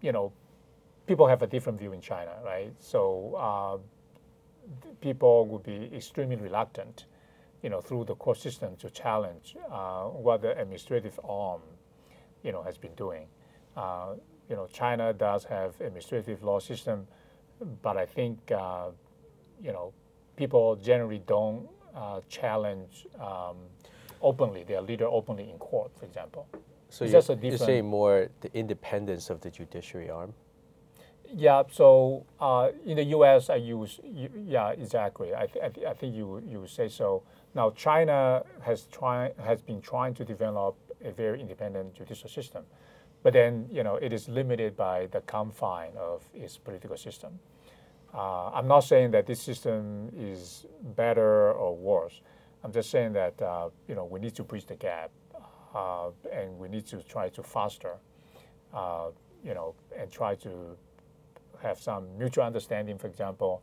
you 0.00 0.12
know, 0.12 0.32
people 1.06 1.26
have 1.26 1.42
a 1.42 1.46
different 1.46 1.78
view 1.78 1.92
in 1.92 2.00
China, 2.00 2.32
right? 2.44 2.72
So 2.78 3.80
people 5.00 5.46
would 5.46 5.62
be 5.62 5.90
extremely 5.94 6.36
reluctant, 6.36 7.06
you 7.62 7.70
know, 7.70 7.80
through 7.80 8.04
the 8.04 8.14
court 8.14 8.38
system 8.38 8.76
to 8.76 8.90
challenge 8.90 9.56
uh, 9.70 10.04
what 10.04 10.42
the 10.42 10.58
administrative 10.58 11.18
arm, 11.24 11.60
you 12.42 12.52
know, 12.52 12.62
has 12.62 12.78
been 12.78 12.94
doing. 12.94 13.26
Uh, 13.76 14.14
you 14.48 14.56
know, 14.56 14.66
China 14.72 15.12
does 15.12 15.44
have 15.44 15.80
administrative 15.80 16.42
law 16.42 16.58
system, 16.58 17.06
but 17.82 17.96
I 17.96 18.06
think, 18.06 18.38
uh, 18.50 18.90
you 19.62 19.72
know, 19.72 19.92
people 20.36 20.76
generally 20.76 21.22
don't 21.26 21.68
uh, 21.94 22.20
challenge 22.28 23.06
um, 23.20 23.56
openly 24.20 24.64
their 24.64 24.80
leader 24.80 25.06
openly 25.06 25.50
in 25.50 25.58
court, 25.58 25.90
for 25.98 26.04
example. 26.06 26.46
So 26.88 27.04
It's 27.04 27.28
you're, 27.28 27.38
you're 27.42 27.58
saying 27.58 27.86
more 27.86 28.28
the 28.40 28.54
independence 28.54 29.30
of 29.30 29.40
the 29.40 29.50
judiciary 29.50 30.10
arm. 30.10 30.34
Yeah. 31.34 31.62
So 31.70 32.26
uh, 32.38 32.70
in 32.84 32.96
the 32.96 33.04
U.S., 33.04 33.48
I 33.48 33.56
use 33.56 34.00
yeah 34.04 34.70
exactly. 34.70 35.34
I, 35.34 35.46
th- 35.46 35.64
I, 35.64 35.68
th- 35.70 35.86
I 35.86 35.94
think 35.94 36.14
you 36.14 36.42
you 36.46 36.66
say 36.66 36.88
so. 36.88 37.22
Now 37.54 37.70
China 37.70 38.42
has 38.60 38.82
try 38.92 39.32
has 39.42 39.62
been 39.62 39.80
trying 39.80 40.14
to 40.14 40.24
develop 40.24 40.76
a 41.02 41.10
very 41.10 41.40
independent 41.40 41.94
judicial 41.94 42.28
system, 42.28 42.64
but 43.22 43.32
then 43.32 43.66
you 43.70 43.82
know 43.82 43.96
it 43.96 44.12
is 44.12 44.28
limited 44.28 44.76
by 44.76 45.06
the 45.06 45.20
confine 45.22 45.92
of 45.96 46.22
its 46.34 46.58
political 46.58 46.96
system. 46.96 47.38
Uh, 48.14 48.50
I'm 48.50 48.68
not 48.68 48.80
saying 48.80 49.12
that 49.12 49.26
this 49.26 49.40
system 49.40 50.10
is 50.14 50.66
better 50.96 51.52
or 51.52 51.74
worse. 51.74 52.20
I'm 52.62 52.72
just 52.72 52.90
saying 52.90 53.12
that 53.14 53.40
uh, 53.40 53.70
you 53.88 53.94
know 53.94 54.04
we 54.04 54.20
need 54.20 54.34
to 54.36 54.44
bridge 54.44 54.66
the 54.66 54.76
gap, 54.76 55.10
uh, 55.74 56.10
and 56.32 56.58
we 56.58 56.68
need 56.68 56.86
to 56.88 57.02
try 57.02 57.28
to 57.30 57.42
foster, 57.42 57.94
uh, 58.74 59.08
you 59.44 59.54
know, 59.54 59.74
and 59.96 60.10
try 60.10 60.34
to 60.36 60.76
have 61.62 61.80
some 61.80 62.06
mutual 62.18 62.44
understanding. 62.44 62.98
For 62.98 63.06
example, 63.06 63.62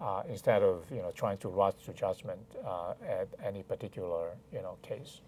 uh, 0.00 0.22
instead 0.28 0.62
of 0.62 0.84
you 0.90 0.98
know 0.98 1.12
trying 1.14 1.38
to 1.38 1.48
rush 1.48 1.74
to 1.84 1.92
judgment 1.92 2.40
uh, 2.66 2.94
at 3.06 3.28
any 3.44 3.62
particular 3.62 4.30
you 4.52 4.60
know 4.62 4.76
case. 4.82 5.20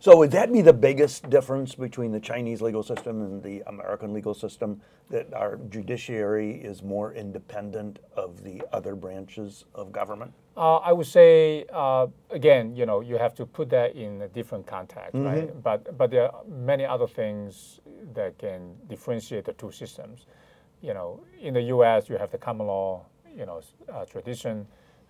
So 0.00 0.16
would 0.16 0.30
that 0.32 0.52
be 0.52 0.62
the 0.62 0.72
biggest 0.72 1.28
difference 1.30 1.74
between 1.74 2.12
the 2.12 2.20
Chinese 2.20 2.60
legal 2.62 2.82
system 2.82 3.22
and 3.22 3.42
the 3.42 3.62
American 3.66 4.12
legal 4.12 4.34
system? 4.34 4.80
That 5.10 5.32
our 5.32 5.56
judiciary 5.70 6.50
is 6.50 6.82
more 6.82 7.14
independent 7.14 7.98
of 8.14 8.44
the 8.44 8.62
other 8.72 8.94
branches 8.94 9.64
of 9.74 9.90
government? 9.90 10.32
Uh, 10.54 10.76
I 10.76 10.92
would 10.92 11.06
say 11.06 11.64
uh, 11.72 12.08
again, 12.30 12.74
you 12.74 12.84
know, 12.84 13.00
you 13.00 13.16
have 13.16 13.34
to 13.36 13.46
put 13.46 13.70
that 13.70 13.94
in 13.94 14.20
a 14.22 14.28
different 14.28 14.66
context, 14.66 15.14
right? 15.14 15.62
But 15.62 15.96
but 15.96 16.10
there 16.10 16.32
are 16.32 16.42
many 16.46 16.84
other 16.84 17.06
things 17.06 17.80
that 18.14 18.38
can 18.38 18.74
differentiate 18.88 19.44
the 19.44 19.52
two 19.52 19.70
systems. 19.70 20.26
You 20.82 20.94
know, 20.94 21.20
in 21.40 21.54
the 21.54 21.62
U.S., 21.62 22.08
you 22.08 22.16
have 22.18 22.30
the 22.30 22.38
common 22.38 22.66
law, 22.66 23.04
you 23.36 23.46
know, 23.46 23.60
uh, 23.92 24.04
tradition. 24.04 24.66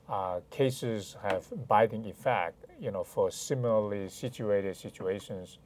Uh, 0.09 0.41
cases 0.51 1.17
have 1.23 1.47
binding 1.69 2.07
effect, 2.07 2.65
you 2.81 2.91
know, 2.91 3.05
for 3.05 3.31
similarly 3.31 4.09
situated 4.09 4.75
situations 4.75 5.59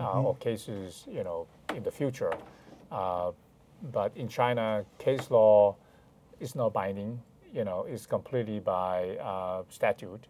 uh, 0.00 0.22
or 0.22 0.34
cases, 0.36 1.04
you 1.10 1.22
know, 1.22 1.46
in 1.76 1.82
the 1.82 1.90
future. 1.90 2.32
Uh, 2.90 3.32
but 3.92 4.10
in 4.16 4.28
China, 4.28 4.84
case 4.98 5.30
law 5.30 5.76
is 6.40 6.54
not 6.54 6.72
binding. 6.72 7.20
You 7.52 7.64
know, 7.64 7.84
it's 7.86 8.06
completely 8.06 8.60
by 8.60 9.16
uh, 9.18 9.62
statute 9.68 10.26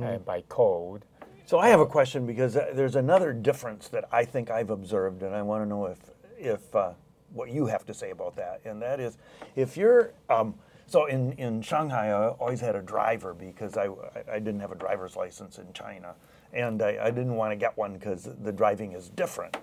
and 0.00 0.24
by 0.24 0.42
code. 0.48 1.04
So 1.46 1.58
I 1.58 1.68
have 1.68 1.80
a 1.80 1.86
question 1.86 2.26
because 2.26 2.56
uh, 2.56 2.70
there's 2.74 2.96
another 2.96 3.32
difference 3.34 3.88
that 3.88 4.08
I 4.10 4.24
think 4.24 4.50
I've 4.50 4.70
observed, 4.70 5.22
and 5.22 5.34
I 5.34 5.42
want 5.42 5.62
to 5.62 5.68
know 5.68 5.86
if 5.86 5.98
if 6.38 6.74
uh, 6.74 6.92
what 7.32 7.50
you 7.50 7.66
have 7.66 7.84
to 7.86 7.94
say 7.94 8.10
about 8.10 8.34
that. 8.36 8.60
And 8.64 8.80
that 8.80 8.98
is, 8.98 9.18
if 9.56 9.76
you're 9.76 10.12
um, 10.30 10.54
so 10.86 11.06
in 11.06 11.32
in 11.32 11.62
Shanghai, 11.62 12.08
I 12.08 12.28
always 12.28 12.60
had 12.60 12.76
a 12.76 12.82
driver 12.82 13.34
because 13.34 13.76
I 13.76 13.88
I 14.30 14.38
didn't 14.38 14.60
have 14.60 14.72
a 14.72 14.76
driver's 14.76 15.16
license 15.16 15.58
in 15.58 15.72
China, 15.72 16.14
and 16.52 16.82
I, 16.82 16.98
I 17.06 17.10
didn't 17.10 17.34
want 17.34 17.52
to 17.52 17.56
get 17.56 17.76
one 17.76 17.94
because 17.94 18.28
the 18.42 18.52
driving 18.52 18.92
is 18.92 19.08
different. 19.08 19.56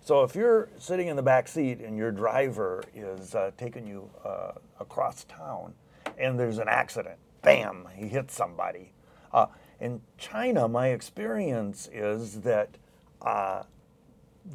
So 0.00 0.22
if 0.22 0.34
you're 0.34 0.68
sitting 0.78 1.08
in 1.08 1.16
the 1.16 1.22
back 1.22 1.48
seat 1.48 1.80
and 1.80 1.96
your 1.96 2.12
driver 2.12 2.82
is 2.94 3.34
uh, 3.34 3.50
taking 3.56 3.86
you 3.86 4.10
uh, 4.24 4.52
across 4.80 5.24
town, 5.24 5.74
and 6.16 6.38
there's 6.38 6.58
an 6.58 6.68
accident, 6.68 7.18
bam, 7.42 7.88
he 7.94 8.08
hits 8.08 8.34
somebody. 8.34 8.92
Uh, 9.32 9.46
in 9.80 10.00
China, 10.16 10.68
my 10.68 10.88
experience 10.88 11.90
is 11.92 12.40
that 12.40 12.78
uh, 13.22 13.64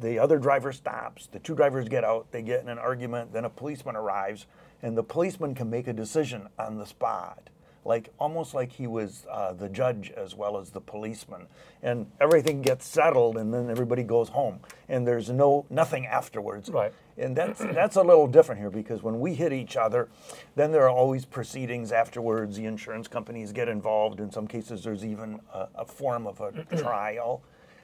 the 0.00 0.18
other 0.18 0.38
driver 0.38 0.72
stops, 0.72 1.26
the 1.26 1.38
two 1.38 1.54
drivers 1.54 1.88
get 1.88 2.04
out, 2.04 2.32
they 2.32 2.42
get 2.42 2.62
in 2.62 2.68
an 2.68 2.78
argument, 2.78 3.32
then 3.32 3.44
a 3.44 3.50
policeman 3.50 3.94
arrives, 3.94 4.46
and 4.82 4.96
the 4.96 5.02
policeman 5.02 5.54
can 5.54 5.70
make 5.70 5.86
a 5.86 5.92
decision 5.92 6.48
on 6.58 6.78
the 6.78 6.86
spot. 6.86 7.48
Like 7.84 8.10
almost 8.18 8.54
like 8.54 8.70
he 8.70 8.86
was 8.86 9.26
uh, 9.28 9.54
the 9.54 9.68
judge 9.68 10.12
as 10.16 10.36
well 10.36 10.56
as 10.56 10.70
the 10.70 10.80
policeman, 10.80 11.48
and 11.82 12.06
everything 12.20 12.62
gets 12.62 12.86
settled, 12.86 13.36
and 13.36 13.52
then 13.52 13.68
everybody 13.68 14.04
goes 14.04 14.28
home, 14.28 14.60
and 14.88 15.04
there's 15.04 15.30
no 15.30 15.66
nothing 15.68 16.06
afterwards. 16.06 16.70
Right. 16.70 16.92
And 17.18 17.36
that's 17.36 17.58
that's 17.58 17.96
a 17.96 18.02
little 18.02 18.28
different 18.28 18.60
here 18.60 18.70
because 18.70 19.02
when 19.02 19.18
we 19.18 19.34
hit 19.34 19.52
each 19.52 19.76
other, 19.76 20.08
then 20.54 20.70
there 20.70 20.84
are 20.84 20.90
always 20.90 21.24
proceedings 21.24 21.90
afterwards. 21.90 22.56
The 22.56 22.66
insurance 22.66 23.08
companies 23.08 23.52
get 23.52 23.68
involved. 23.68 24.20
In 24.20 24.30
some 24.30 24.46
cases, 24.46 24.84
there's 24.84 25.04
even 25.04 25.40
a, 25.52 25.66
a 25.74 25.84
form 25.84 26.28
of 26.28 26.40
a 26.40 26.52
trial 26.76 27.42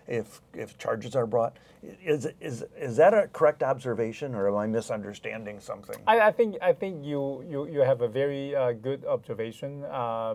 if 0.09 0.41
if 0.55 0.77
charges 0.79 1.15
are 1.15 1.27
brought. 1.27 1.57
Is 2.05 2.27
is 2.41 2.65
is 2.77 2.97
that 2.97 3.15
a 3.15 3.29
correct 3.29 3.63
observation, 3.63 4.35
or 4.35 4.49
am 4.49 4.57
I 4.57 4.67
misunderstanding 4.67 5.61
something? 5.61 5.97
I, 6.07 6.21
I 6.21 6.33
think 6.33 6.57
I 6.61 6.73
think 6.73 7.05
you 7.05 7.45
you, 7.49 7.69
you 7.69 7.81
have 7.81 8.01
a 8.01 8.09
very 8.09 8.57
uh, 8.57 8.73
good 8.73 9.05
observation. 9.05 9.85
Uh, 9.85 10.35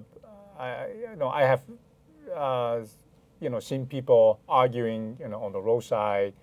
I 0.58 0.88
you 1.12 1.16
know 1.18 1.30
I 1.30 1.42
have 1.42 1.62
uh, 2.34 2.82
you 3.42 3.50
know 3.50 3.60
seen 3.60 3.86
people 3.86 4.40
arguing 4.48 5.18
you 5.20 5.28
know 5.28 5.44
on 5.44 5.52
the 5.52 5.62
roadside 5.62 6.34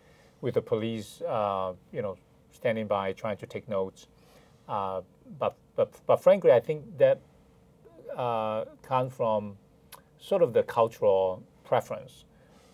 with 0.40 0.54
the 0.54 0.62
police 0.62 1.22
uh, 1.22 1.72
you 1.92 2.02
know 2.02 2.18
standing 2.52 2.86
by 2.86 3.12
trying 3.12 3.36
to 3.38 3.46
take 3.46 3.68
notes. 3.68 4.08
Uh, 4.68 5.00
but 5.38 5.56
but 5.76 5.92
but 6.06 6.16
frankly, 6.16 6.52
I 6.52 6.60
think 6.60 6.98
that 6.98 7.20
uh, 8.14 8.64
comes 8.82 9.14
from 9.14 9.56
sort 10.18 10.42
of 10.42 10.52
the 10.52 10.62
cultural 10.64 11.42
preference 11.64 12.24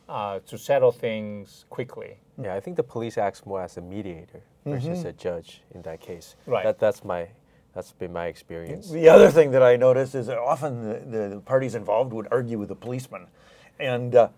uh, 0.09 0.39
to 0.47 0.57
settle 0.59 0.93
things 0.93 1.65
quickly. 1.71 2.19
Yeah, 2.43 2.55
I 2.55 2.61
think 2.61 2.77
the 2.77 2.83
police 2.83 3.19
acts 3.19 3.45
more 3.47 3.63
as 3.63 3.77
a 3.77 3.81
mediator 3.81 4.43
versus 4.65 4.99
Mm-hmm. 5.01 5.09
a 5.09 5.13
judge 5.13 5.63
in 5.75 5.83
that 5.83 6.01
case. 6.01 6.37
Right. 6.47 6.65
That, 6.65 6.79
that's 6.79 7.05
my 7.05 7.29
that's 7.75 7.93
been 7.93 8.13
my 8.13 8.27
experience. 8.27 8.91
The 8.91 9.09
other 9.09 9.31
thing 9.31 9.51
that 9.51 9.63
I 9.63 9.77
notice 9.77 10.15
is 10.15 10.27
that 10.29 10.39
often 10.39 11.11
the, 11.11 11.29
the 11.29 11.41
parties 11.41 11.75
involved 11.75 12.13
would 12.15 12.27
argue 12.31 12.59
with 12.59 12.69
the 12.69 12.77
policeman, 12.77 13.27
and. 13.79 14.15
Uh, 14.15 14.29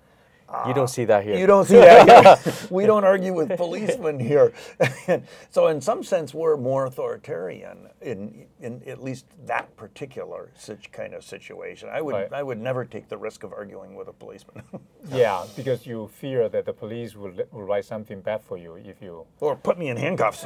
you 0.67 0.73
don't 0.75 0.89
see 0.89 1.05
that 1.05 1.25
here. 1.25 1.37
You 1.37 1.47
don't 1.47 1.67
see 1.67 1.77
that 1.77 2.43
here. 2.45 2.55
we 2.71 2.87
don't 2.87 3.05
argue 3.05 3.35
with 3.35 3.57
policemen 3.57 4.19
here. 4.31 4.53
so, 5.51 5.67
in 5.69 5.81
some 5.81 6.03
sense, 6.03 6.33
we're 6.33 6.57
more 6.57 6.87
authoritarian 6.87 7.89
in, 8.01 8.47
in 8.61 8.83
at 8.87 9.03
least 9.03 9.27
that 9.47 9.75
particular 9.77 10.51
such 10.57 10.91
kind 10.93 11.13
of 11.15 11.23
situation. 11.25 11.89
I 11.91 12.01
would, 12.01 12.15
Right. 12.15 12.33
I 12.33 12.43
would 12.43 12.59
never 12.59 12.85
take 12.85 13.09
the 13.09 13.19
risk 13.19 13.43
of 13.45 13.53
arguing 13.53 13.95
with 13.95 14.09
a 14.09 14.13
policeman. 14.13 14.63
Yeah, 15.11 15.45
because 15.57 15.87
you 15.87 16.09
fear 16.15 16.49
that 16.49 16.65
the 16.67 16.73
police 16.73 17.15
will, 17.15 17.33
will 17.53 17.63
write 17.65 17.85
something 17.85 18.21
bad 18.21 18.43
for 18.43 18.57
you 18.59 18.75
if 18.77 19.01
you. 19.03 19.27
or 19.41 19.57
put 19.57 19.79
me 19.79 19.89
in 19.89 19.97
handcuffs. 19.97 20.45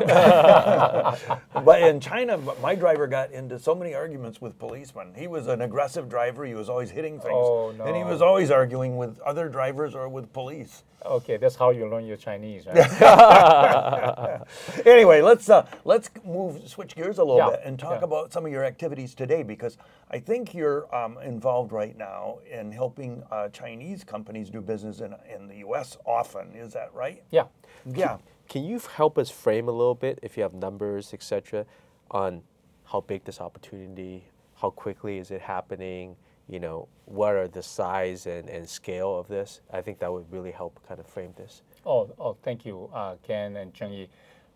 but 1.65 1.83
in 1.83 2.01
China, 2.01 2.39
my 2.61 2.75
driver 2.75 3.07
got 3.07 3.31
into 3.33 3.59
so 3.59 3.75
many 3.75 3.95
arguments 3.95 4.41
with 4.41 4.59
policemen. 4.59 5.13
He 5.17 5.27
was 5.27 5.47
an 5.47 5.63
aggressive 5.63 6.09
driver. 6.09 6.45
He 6.45 6.55
was 6.55 6.69
always 6.69 6.91
hitting 6.91 7.19
things, 7.21 7.33
Oh, 7.35 7.73
no. 7.77 7.85
and 7.85 7.97
he 7.97 8.05
was 8.05 8.21
always 8.23 8.51
arguing 8.51 8.97
with 8.97 9.19
other 9.21 9.49
drivers 9.49 9.92
or 9.95 10.09
with 10.09 10.33
police. 10.33 10.85
Okay, 11.05 11.37
that's 11.37 11.57
how 11.57 11.71
you 11.71 11.89
learn 11.89 12.07
your 12.07 12.17
Chinese, 12.17 12.67
right? 12.67 12.77
anyway, 14.87 15.21
let's 15.21 15.49
uh, 15.51 15.67
let's 15.85 16.11
move 16.25 16.67
switch 16.69 16.95
gears 16.95 17.19
a 17.19 17.25
little 17.25 17.39
Yeah, 17.39 17.51
bit 17.51 17.61
and 17.65 17.79
talk 17.79 17.99
yeah. 18.01 18.05
about 18.05 18.33
some 18.33 18.47
of 18.47 18.53
your 18.53 18.65
activities 18.65 19.15
today 19.15 19.43
because 19.43 19.77
I 20.11 20.19
think 20.21 20.55
you're 20.55 20.93
um, 20.95 21.19
involved 21.19 21.73
right 21.73 21.97
now 21.97 22.39
in 22.51 22.71
helping 22.73 23.23
uh, 23.31 23.49
Chinese 23.49 24.05
companies 24.05 24.51
do 24.51 24.61
business 24.61 25.01
in 25.01 25.15
in 25.35 25.49
the 25.49 25.57
U.S. 25.59 25.97
Often, 26.07 26.53
is 26.55 26.73
that 26.75 26.93
right? 26.95 27.23
yeah. 27.31 27.45
Yeah. 27.87 28.19
Can 28.49 28.65
you 28.65 28.81
help 28.97 29.19
us 29.19 29.31
frame 29.31 29.69
a 29.69 29.73
little 29.73 29.95
bit, 29.95 30.19
if 30.23 30.37
you 30.37 30.43
have 30.43 30.53
numbers, 30.55 31.15
etc., 31.15 31.65
on 32.11 32.43
how 32.85 33.01
big 33.01 33.25
this 33.25 33.41
opportunity, 33.41 34.25
how 34.57 34.71
quickly 34.71 35.19
is 35.19 35.31
it 35.31 35.41
happening? 35.43 36.17
You 36.53 36.61
know, 36.61 36.87
what 37.07 37.35
are 37.35 37.49
the 37.49 37.63
size 37.63 38.27
and, 38.27 38.47
and 38.51 38.69
scale 38.69 39.19
of 39.19 39.27
this? 39.27 39.63
I 39.73 39.81
think 39.81 39.99
that 40.01 40.13
would 40.13 40.31
really 40.31 40.51
help 40.51 40.79
kind 40.87 41.01
of 41.01 41.07
frame 41.07 41.33
this. 41.35 41.63
Oh, 41.87 42.11
oh, 42.19 42.37
thank 42.43 42.67
you, 42.67 42.91
uh, 42.93 43.15
Ken 43.27 43.57
and 43.57 43.73
Chengyi. 43.73 44.09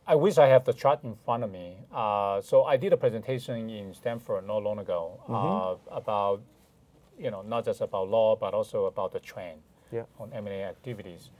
I 0.07 0.15
wish 0.15 0.37
I 0.37 0.47
have 0.49 0.67
the 0.67 0.75
chart 0.75 1.03
in 1.05 1.17
front 1.25 1.43
of 1.43 1.51
me. 1.51 1.79
Uh, 1.91 2.43
so 2.43 2.65
I 2.65 2.77
did 2.77 2.93
a 2.93 2.99
presentation 2.99 3.71
in 3.71 3.95
Stanford 3.95 4.47
not 4.47 4.63
long 4.63 4.79
ago 4.79 5.19
uh, 5.27 5.97
about, 5.97 6.43
you 7.19 7.31
know, 7.31 7.41
not 7.41 7.65
just 7.65 7.81
about 7.81 8.11
law, 8.11 8.37
but 8.37 8.53
also 8.53 8.85
about 8.85 9.15
the 9.15 9.21
trend 9.21 9.61
Yeah. 9.91 10.03
on 10.21 10.31
M&A 10.35 10.65
activities. 10.65 11.31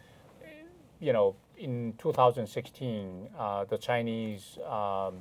You 1.01 1.13
know, 1.13 1.37
in 1.59 1.93
2016, 1.99 3.29
uh, 3.39 3.65
the 3.65 3.77
Chinese 3.77 4.57
um, 4.67 5.17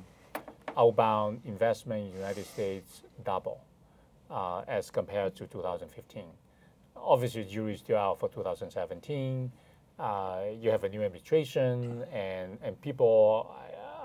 outbound 0.78 1.42
investment 1.44 2.06
in 2.06 2.12
the 2.12 2.16
United 2.20 2.46
States 2.46 3.02
double 3.22 3.60
uh, 4.30 4.62
as 4.68 4.90
compared 4.90 5.34
to 5.36 5.46
2015. 5.46 6.24
Obviously, 6.96 7.44
jury 7.44 7.74
is 7.74 7.80
still 7.80 7.98
out 7.98 8.20
for 8.20 8.28
2017. 8.28 9.50
Uh, 9.98 10.40
you 10.60 10.70
have 10.70 10.84
a 10.84 10.88
new 10.88 11.02
administration, 11.02 12.04
and, 12.12 12.58
and 12.62 12.80
people 12.82 13.54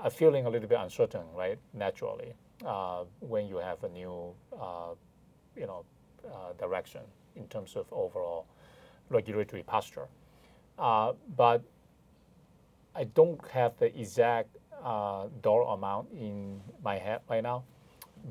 are 0.02 0.10
feeling 0.10 0.46
a 0.46 0.50
little 0.50 0.68
bit 0.68 0.78
uncertain, 0.80 1.22
right? 1.34 1.58
Naturally, 1.74 2.34
uh, 2.66 3.04
when 3.20 3.46
you 3.46 3.56
have 3.56 3.82
a 3.84 3.88
new, 3.88 4.32
uh, 4.58 4.94
you 5.56 5.66
know, 5.66 5.84
uh, 6.26 6.52
direction 6.58 7.02
in 7.36 7.46
terms 7.48 7.76
of 7.76 7.86
overall 7.92 8.46
regulatory 9.10 9.62
posture. 9.62 10.06
Uh, 10.78 11.12
but 11.36 11.62
I 12.94 13.04
don't 13.04 13.40
have 13.48 13.76
the 13.78 13.96
exact 13.98 14.56
dollar 15.42 15.74
amount 15.74 16.08
in 16.12 16.60
my 16.82 16.98
head 16.98 17.20
right 17.28 17.42
now, 17.42 17.64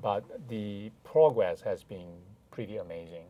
but 0.02 0.24
the 0.48 0.92
progress 1.04 1.62
has 1.62 1.84
been 1.84 2.08
pretty 2.52 2.78
amazing. 2.78 3.26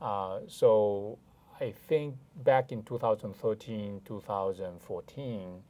Uh, 0.00 0.40
so 0.46 1.18
I 1.60 1.72
think 1.72 2.14
back 2.44 2.70
in 2.72 2.82
2013, 2.84 4.00
2014, 4.04 5.62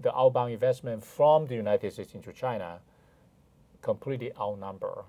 the 0.00 0.16
outbound 0.16 0.52
investment 0.52 1.04
from 1.04 1.46
the 1.46 1.54
United 1.54 1.92
States 1.92 2.14
into 2.14 2.32
China 2.32 2.78
completely 3.82 4.32
outnumber 4.40 5.04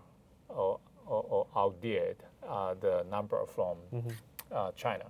or, 0.50 0.80
or, 1.06 1.26
or 1.30 1.48
outdid 1.56 2.18
uh, 2.48 2.74
the 2.80 3.06
number 3.10 3.46
from 3.46 3.78
uh, 4.52 4.72
China. 4.76 5.06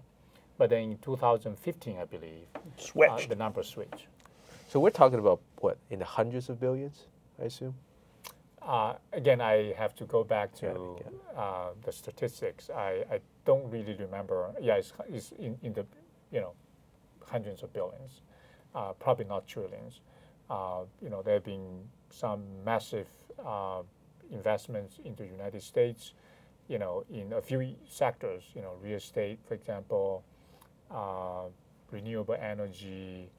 But 0.58 0.70
then 0.70 0.84
in 0.91 0.98
2015, 0.98 1.98
I 1.98 2.06
believe, 2.06 2.32
uh, 2.56 2.60
Switched. 2.77 3.29
the 3.29 3.36
number 3.36 3.63
switched. 3.63 4.08
So 4.68 4.79
we're 4.79 4.89
talking 4.91 5.20
about 5.20 5.39
what 5.60 5.77
in 5.89 6.00
the 6.00 6.06
hundreds 6.06 6.50
of 6.50 6.60
billions, 6.60 7.06
I 7.41 7.46
assume. 7.46 7.74
Uh, 8.62 8.94
again, 9.13 9.42
I 9.42 9.74
have 9.78 9.96
to 9.96 10.06
go 10.06 10.24
back 10.24 10.54
to 10.56 10.68
it, 10.68 10.75
got 10.75 11.38
uh, 11.38 11.70
the 11.84 11.92
statistics. 11.92 12.70
I, 12.70 13.06
I 13.12 13.20
don't 13.46 13.70
really 13.72 13.96
remember. 13.96 14.51
Yeah, 14.62 14.75
it's, 14.75 14.94
it's 15.08 15.32
in, 15.34 15.58
in 15.63 15.74
the 15.74 15.86
you 16.32 16.42
know 16.42 16.54
hundreds 17.25 17.63
of 17.63 17.72
billions, 17.74 18.22
uh, 18.75 18.94
probably 18.94 19.25
not 19.25 19.48
trillions. 19.48 20.01
Uh, 20.50 20.82
you 21.01 21.10
know, 21.10 21.22
there 21.22 21.36
have 21.36 21.44
been 21.44 21.84
some 22.10 22.42
massive 22.66 23.08
uh, 23.46 23.82
investments 24.32 25.00
into 25.06 25.24
the 25.24 25.30
United 25.30 25.62
States. 25.62 26.13
You 26.68 26.78
know, 26.78 27.06
in 27.10 27.34
a 27.34 27.42
few 27.42 27.75
sectors. 27.88 28.44
You 28.54 28.62
know, 28.62 28.74
real 28.82 28.98
estate, 28.98 29.39
for 29.48 29.54
example, 29.54 30.24
uh, 30.92 31.46
renewable 31.92 32.36
energy, 32.36 33.30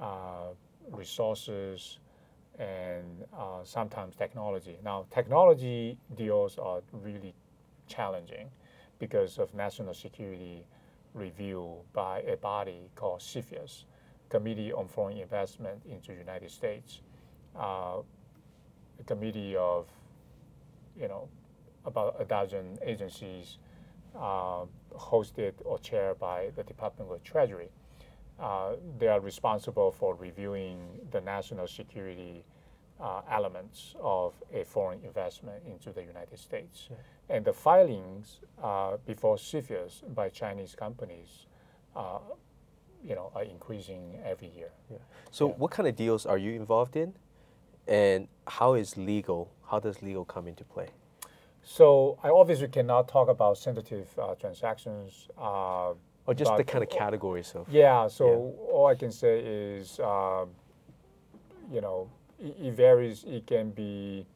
uh, 0.00 0.48
resources, 0.90 1.98
and 2.58 3.24
uh, 3.36 3.64
sometimes 3.64 4.14
technology. 4.16 4.78
Now, 4.84 5.06
technology 5.10 5.98
deals 6.16 6.58
are 6.58 6.82
really 6.92 7.34
challenging 7.86 8.48
because 8.98 9.38
of 9.38 9.54
national 9.54 9.94
security 9.94 10.64
review 11.14 11.76
by 11.92 12.20
a 12.20 12.36
body 12.36 12.90
called 12.94 13.20
CFIUS, 13.20 13.84
Committee 14.28 14.72
on 14.72 14.88
Foreign 14.88 15.18
Investment 15.18 15.82
into 15.84 16.12
the 16.12 16.18
United 16.18 16.50
States, 16.50 17.00
uh, 17.58 17.98
a 19.00 19.04
committee 19.04 19.56
of, 19.56 19.88
you 20.98 21.08
know, 21.08 21.28
about 21.84 22.16
a 22.18 22.24
dozen 22.24 22.78
agencies 22.82 23.58
uh, 24.16 24.64
hosted 24.96 25.52
or 25.64 25.78
chaired 25.78 26.18
by 26.18 26.50
the 26.56 26.62
Department 26.62 27.10
of 27.10 27.22
Treasury. 27.24 27.70
Uh, 28.38 28.72
they 28.98 29.08
are 29.08 29.20
responsible 29.20 29.92
for 29.92 30.14
reviewing 30.16 30.78
the 31.10 31.20
national 31.20 31.66
security 31.66 32.44
uh, 33.00 33.20
elements 33.30 33.94
of 34.00 34.34
a 34.52 34.64
foreign 34.64 35.00
investment 35.04 35.62
into 35.66 35.92
the 35.92 36.02
United 36.02 36.38
States. 36.38 36.88
And 37.28 37.44
the 37.44 37.52
filings 37.52 38.40
uh, 38.62 38.96
before 39.06 39.36
CFIUS 39.36 40.02
by 40.14 40.28
Chinese 40.28 40.74
companies, 40.74 41.46
uh, 41.96 42.18
you 43.04 43.14
know, 43.14 43.30
are 43.34 43.42
increasing 43.42 44.18
every 44.24 44.48
year. 44.48 44.70
So 45.30 45.48
Yeah. 45.48 45.54
what 45.54 45.70
kind 45.70 45.88
of 45.88 45.96
deals 45.96 46.26
are 46.26 46.38
you 46.38 46.52
involved 46.52 46.96
in, 46.96 47.14
and 47.88 48.28
how 48.46 48.74
is 48.74 48.96
legal? 48.96 49.50
How 49.66 49.80
does 49.80 50.02
legal 50.02 50.24
come 50.24 50.46
into 50.46 50.64
play? 50.64 50.88
So 51.64 52.18
I 52.22 52.28
obviously 52.28 52.68
cannot 52.68 53.08
talk 53.08 53.28
about 53.28 53.56
sensitive 53.58 54.08
uh, 54.18 54.34
transactions. 54.36 55.28
Uh, 56.26 56.30
Or 56.30 56.34
just 56.34 56.56
the 56.56 56.64
kind 56.64 56.84
of 56.84 56.90
categories 56.90 57.54
of 57.54 57.68
Yeah, 57.68 58.08
so 58.08 58.54
all 58.72 58.86
I 58.86 58.94
can 58.94 59.10
say 59.10 59.40
is, 59.40 59.98
um, 60.00 60.50
you 61.70 61.80
know, 61.80 62.08
it, 62.38 62.56
it 62.60 62.74
varies. 62.74 63.24
It 63.24 63.46
can 63.46 63.70
be, 63.70 64.26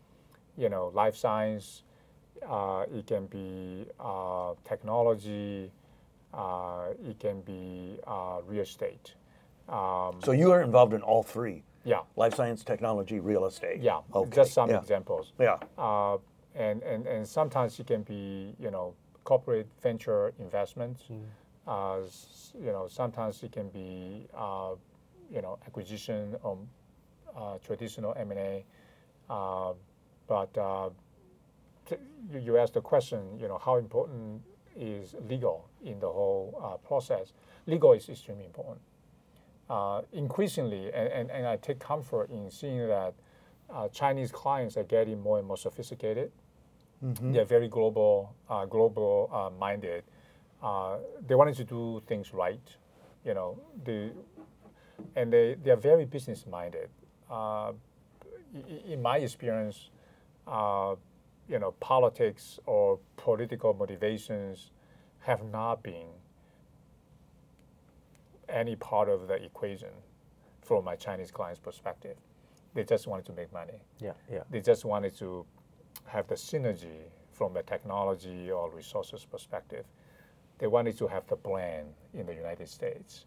you 0.56 0.68
know, 0.68 0.90
life 0.94 1.16
science, 1.16 1.82
uh, 2.48 2.84
it 2.92 3.06
can 3.06 3.26
be 3.26 3.86
uh, 4.00 4.54
technology, 4.64 5.70
uh, 6.34 7.08
it 7.08 7.18
can 7.18 7.40
be 7.42 7.98
uh, 8.06 8.40
real 8.46 8.62
estate. 8.62 9.14
Um, 9.68 10.20
So 10.24 10.32
you 10.32 10.52
are 10.52 10.62
involved 10.62 10.92
in 10.94 11.02
all 11.02 11.22
three: 11.22 11.62
yeah, 11.84 12.02
life 12.16 12.34
science, 12.34 12.64
technology, 12.64 13.20
real 13.20 13.46
estate. 13.46 13.80
yeah, 13.80 14.00
Okay. 14.12 14.36
just 14.36 14.52
some 14.52 14.70
yeah. 14.70 14.78
examples. 14.78 15.32
Yeah. 15.38 15.58
Uh, 15.78 16.18
and, 16.54 16.82
and, 16.82 17.06
and 17.06 17.26
sometimes 17.28 17.78
it 17.80 17.86
can 17.86 18.02
be, 18.02 18.54
you 18.58 18.70
know, 18.70 18.94
corporate 19.24 19.66
venture 19.82 20.32
investments. 20.38 21.02
Uh, 21.66 21.98
you 22.58 22.72
know, 22.72 22.86
sometimes 22.88 23.42
it 23.42 23.52
can 23.52 23.68
be, 23.68 24.26
uh, 24.36 24.74
you 25.30 25.42
know, 25.42 25.58
acquisition 25.66 26.36
of 26.42 26.58
uh, 27.36 27.58
traditional 27.64 28.14
M&A. 28.16 28.64
Uh, 29.28 29.72
but 30.28 30.56
uh, 30.56 30.90
t- 31.88 31.96
you, 32.32 32.56
asked 32.56 32.74
the 32.74 32.80
question, 32.80 33.38
you 33.40 33.48
know, 33.48 33.58
how 33.58 33.76
important 33.76 34.40
is 34.76 35.14
legal 35.28 35.68
in 35.84 35.98
the 35.98 36.08
whole 36.08 36.60
uh, 36.62 36.76
process? 36.86 37.32
Legal 37.66 37.92
is 37.92 38.08
extremely 38.08 38.44
important. 38.44 38.80
Uh, 39.68 40.02
increasingly, 40.12 40.92
and, 40.92 41.08
and, 41.08 41.30
and 41.30 41.46
I 41.46 41.56
take 41.56 41.80
comfort 41.80 42.30
in 42.30 42.50
seeing 42.50 42.86
that 42.86 43.14
uh, 43.68 43.88
Chinese 43.88 44.30
clients 44.30 44.76
are 44.76 44.84
getting 44.84 45.20
more 45.20 45.38
and 45.38 45.46
more 45.46 45.56
sophisticated. 45.56 46.30
They're 47.32 47.44
very 47.44 47.68
global, 47.68 48.34
uh, 48.48 48.64
global 48.66 49.28
uh, 49.32 49.50
minded. 49.58 50.04
Uh, 50.62 50.96
they 51.26 51.34
wanted 51.34 51.56
to 51.56 51.64
do 51.64 52.02
things 52.06 52.32
right, 52.32 52.76
you 53.24 53.34
know. 53.34 53.58
They, 53.84 54.10
and 55.14 55.32
they, 55.32 55.56
they 55.62 55.70
are 55.70 55.76
very 55.76 56.04
business 56.04 56.46
minded. 56.46 56.88
Uh, 57.30 57.72
in 58.88 59.02
my 59.02 59.18
experience, 59.18 59.90
uh, 60.46 60.94
you 61.48 61.58
know, 61.58 61.72
politics 61.72 62.58
or 62.66 62.98
political 63.16 63.74
motivations 63.74 64.70
have 65.20 65.44
not 65.44 65.82
been 65.82 66.06
any 68.48 68.76
part 68.76 69.08
of 69.08 69.28
the 69.28 69.34
equation 69.34 69.90
from 70.62 70.84
my 70.84 70.96
Chinese 70.96 71.30
clients' 71.30 71.60
perspective. 71.60 72.16
They 72.74 72.84
just 72.84 73.06
wanted 73.06 73.26
to 73.26 73.32
make 73.32 73.52
money. 73.52 73.80
yeah, 74.00 74.12
yeah. 74.30 74.42
They 74.50 74.60
just 74.60 74.84
wanted 74.84 75.16
to 75.18 75.44
have 76.06 76.26
the 76.28 76.34
synergy 76.34 77.08
from 77.32 77.56
a 77.56 77.62
technology 77.62 78.50
or 78.50 78.70
resources 78.70 79.24
perspective. 79.24 79.84
They 80.58 80.66
wanted 80.66 80.96
to 80.98 81.06
have 81.06 81.26
the 81.26 81.36
brand 81.36 81.88
in 82.14 82.26
the 82.26 82.34
United 82.34 82.68
States. 82.68 83.26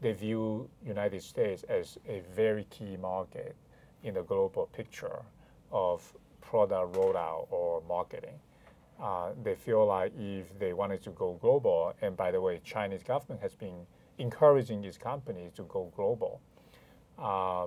They 0.00 0.12
view 0.12 0.68
United 0.84 1.22
States 1.22 1.62
as 1.64 1.98
a 2.08 2.22
very 2.34 2.64
key 2.70 2.96
market 2.96 3.54
in 4.02 4.14
the 4.14 4.22
global 4.22 4.66
picture 4.72 5.20
of 5.70 6.12
product 6.40 6.94
rollout 6.94 7.46
or 7.50 7.82
marketing. 7.86 8.40
Uh, 9.00 9.30
they 9.42 9.54
feel 9.54 9.86
like 9.86 10.12
if 10.18 10.58
they 10.58 10.72
wanted 10.72 11.02
to 11.02 11.10
go 11.10 11.38
global, 11.40 11.94
and 12.02 12.16
by 12.16 12.30
the 12.30 12.40
way, 12.40 12.60
Chinese 12.64 13.02
government 13.02 13.40
has 13.40 13.54
been 13.54 13.86
encouraging 14.18 14.82
these 14.82 14.98
companies 14.98 15.52
to 15.54 15.62
go 15.64 15.90
global. 15.96 16.40
Uh, 17.18 17.66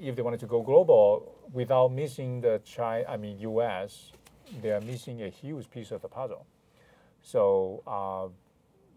if 0.00 0.16
they 0.16 0.22
wanted 0.22 0.40
to 0.40 0.46
go 0.46 0.62
global 0.62 1.34
without 1.52 1.92
missing 1.92 2.40
the 2.40 2.60
China, 2.64 3.04
I 3.08 3.16
mean 3.16 3.38
U.S., 3.40 4.12
they 4.62 4.70
are 4.70 4.80
missing 4.80 5.22
a 5.22 5.28
huge 5.28 5.70
piece 5.70 5.90
of 5.90 6.02
the 6.02 6.08
puzzle. 6.08 6.46
So 7.22 7.82
uh, 7.86 8.28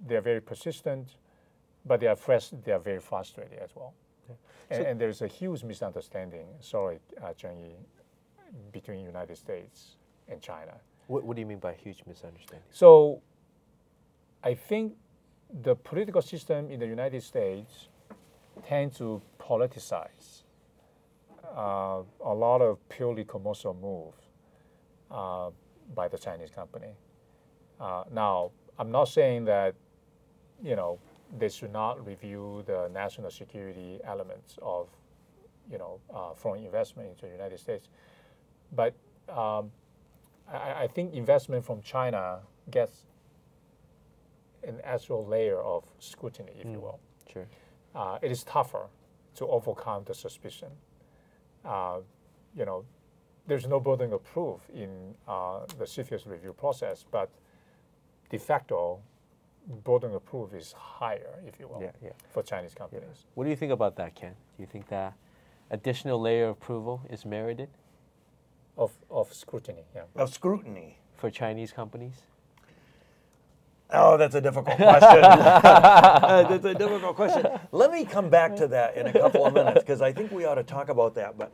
they 0.06 0.16
are 0.16 0.22
very 0.22 0.42
persistent, 0.42 1.16
but 1.86 2.00
they 2.00 2.08
are 2.08 2.16
fresh, 2.16 2.50
they 2.64 2.72
are 2.72 2.80
very 2.80 3.00
frustrated 3.00 3.60
as 3.60 3.70
well. 3.76 3.94
And, 4.72 4.86
and 4.86 5.00
there's 5.00 5.22
a 5.22 5.28
huge 5.28 5.64
misunderstanding. 5.64 6.48
Sorry, 6.60 7.00
uh, 7.22 7.28
Zheng 7.40 7.60
Yi, 7.60 7.76
between 8.72 9.04
United 9.06 9.38
States 9.38 9.98
and 10.28 10.42
China. 10.42 10.74
What, 11.08 11.24
what 11.24 11.36
do 11.36 11.42
you 11.42 11.46
mean 11.46 11.60
by 11.60 11.74
huge 11.74 12.02
misunderstanding? 12.08 12.66
So 12.72 13.22
I 14.44 14.56
think 14.56 14.94
the 15.62 15.76
political 15.76 16.22
system 16.22 16.72
in 16.72 16.80
the 16.80 16.88
United 16.88 17.22
States 17.22 17.90
tends 18.68 18.98
to 18.98 19.22
politicize 19.40 20.42
uh, 21.56 22.02
a 22.24 22.34
lot 22.34 22.62
of 22.62 22.78
purely 22.90 23.24
commercial 23.24 23.74
moves 23.74 24.18
uh, 25.12 25.52
by 25.94 26.08
the 26.08 26.18
Chinese 26.18 26.50
company. 26.50 26.96
Uh, 27.80 28.04
now, 28.12 28.52
I'm 28.80 28.92
not 28.92 29.06
saying 29.06 29.46
that, 29.46 29.76
you 30.64 30.76
know, 30.76 31.00
they 31.38 31.50
should 31.50 31.74
not 31.74 32.06
review 32.06 32.64
the 32.68 32.90
national 32.94 33.32
security 33.32 34.00
elements 34.06 34.58
of, 34.62 34.90
you 35.72 35.78
know, 35.78 36.00
uh, 36.14 36.34
foreign 36.34 36.64
investment 36.64 37.10
into 37.10 37.26
the 37.26 37.32
United 37.32 37.60
States. 37.60 37.90
but 38.76 38.94
um, 39.30 39.72
I, 40.52 40.84
I 40.84 40.88
think 40.88 41.14
investment 41.14 41.66
from 41.66 41.82
China 41.82 42.40
gets 42.72 43.06
an 44.68 44.80
extra 44.84 45.18
layer 45.20 45.60
of 45.62 45.86
scrutiny, 46.00 46.54
if 46.60 46.66
you 46.70 46.80
will. 46.80 47.00
Sure. 47.32 47.48
Uh, 47.96 48.20
it 48.22 48.32
is 48.32 48.44
tougher 48.44 48.88
to 49.36 49.48
overcome 49.48 50.04
the 50.06 50.14
suspicion. 50.14 50.70
Uh, 51.64 52.00
you 52.56 52.66
know, 52.66 52.86
there's 53.48 53.68
no 53.68 53.80
burden 53.80 54.14
of 54.14 54.24
proof 54.24 54.60
in 54.74 55.16
uh, 55.28 55.62
the 55.78 55.86
CFIUS 55.86 56.28
review 56.28 56.54
process, 56.54 57.06
but 57.12 57.30
de 58.38 58.44
facto, 58.44 59.00
burden 59.84 60.14
of 60.14 60.26
proof 60.26 60.54
is 60.54 60.74
higher, 60.74 61.40
if 61.48 61.60
you 61.60 61.68
will, 61.68 61.82
Yeah, 61.82 61.92
yeah. 62.04 62.10
for 62.30 62.44
Chinese 62.44 62.74
companies. 62.74 63.26
What 63.34 63.46
do 63.46 63.50
you 63.50 63.56
think 63.56 63.72
about 63.72 63.96
that, 63.96 64.14
Ken? 64.16 64.34
Do 64.58 64.64
you 64.64 64.68
think 64.68 64.88
that 64.90 65.14
additional 65.72 66.20
layer 66.22 66.46
of 66.46 66.58
approval 66.58 67.02
is 67.10 67.26
merited 67.26 67.70
Of, 68.78 68.92
of 69.10 69.34
scrutiny, 69.34 69.86
yeah. 69.96 70.04
Of 70.16 70.34
scrutiny. 70.34 71.00
for 71.16 71.30
Chinese 71.32 71.72
companies? 71.72 72.24
Oh, 73.92 74.18
that's 74.18 74.36
a 74.36 74.42
difficult 74.42 74.76
question. 74.78 75.22
that's 75.22 76.66
a 76.66 76.74
difficult 76.74 77.16
question. 77.16 77.48
Let 77.72 77.92
me 77.92 78.04
come 78.04 78.30
back 78.30 78.56
to 78.58 78.68
that 78.68 78.98
in 78.98 79.08
a 79.08 79.14
couple 79.14 79.46
of 79.46 79.54
minutes 79.54 79.80
because 79.80 80.02
I 80.02 80.12
think 80.12 80.32
we 80.32 80.44
ought 80.44 80.56
to 80.56 80.64
talk 80.64 80.90
about 80.90 81.16
that. 81.16 81.38
But 81.38 81.54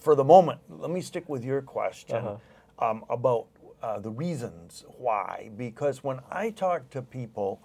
for 0.00 0.14
the 0.16 0.24
moment, 0.24 0.60
let 0.68 0.90
me 0.90 1.00
stick 1.00 1.28
with 1.28 1.44
your 1.44 1.60
question 1.62 2.40
um, 2.78 3.04
about 3.10 3.46
uh, 3.82 3.98
the 3.98 4.10
reasons 4.10 4.84
why. 4.96 5.50
Because 5.56 6.02
when 6.02 6.20
I 6.30 6.50
talk 6.50 6.90
to 6.90 7.02
people, 7.02 7.60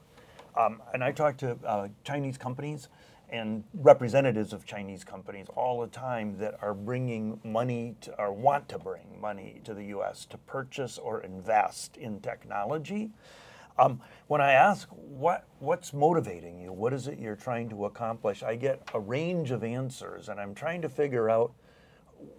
um, 0.56 0.82
and 0.94 1.04
I 1.04 1.12
talk 1.12 1.38
to 1.38 1.58
uh, 1.66 1.88
Chinese 2.04 2.38
companies 2.38 2.90
and 3.30 3.64
representatives 3.74 4.54
of 4.54 4.66
Chinese 4.66 5.04
companies 5.04 5.48
all 5.56 5.82
the 5.82 5.88
time 5.88 6.38
that 6.38 6.56
are 6.62 6.76
bringing 6.76 7.40
money 7.44 7.96
to, 8.02 8.16
or 8.20 8.32
want 8.32 8.70
to 8.70 8.78
bring 8.78 9.20
money 9.20 9.60
to 9.64 9.74
the 9.74 9.86
U.S. 9.86 10.26
to 10.26 10.38
purchase 10.38 11.00
or 11.00 11.22
invest 11.22 11.98
in 11.98 12.20
technology. 12.20 13.10
Um, 13.80 14.02
when 14.28 14.40
I 14.40 14.52
ask 14.52 14.88
what 14.90 15.48
what's 15.58 15.94
motivating 15.94 16.60
you, 16.60 16.72
what 16.72 16.94
is 16.94 17.08
it 17.08 17.18
you're 17.18 17.36
trying 17.36 17.70
to 17.70 17.86
accomplish, 17.86 18.44
I 18.44 18.56
get 18.56 18.88
a 18.94 19.00
range 19.00 19.50
of 19.50 19.64
answers, 19.64 20.30
and 20.30 20.40
I'm 20.40 20.54
trying 20.54 20.84
to 20.84 20.90
figure 20.90 21.28
out 21.28 21.54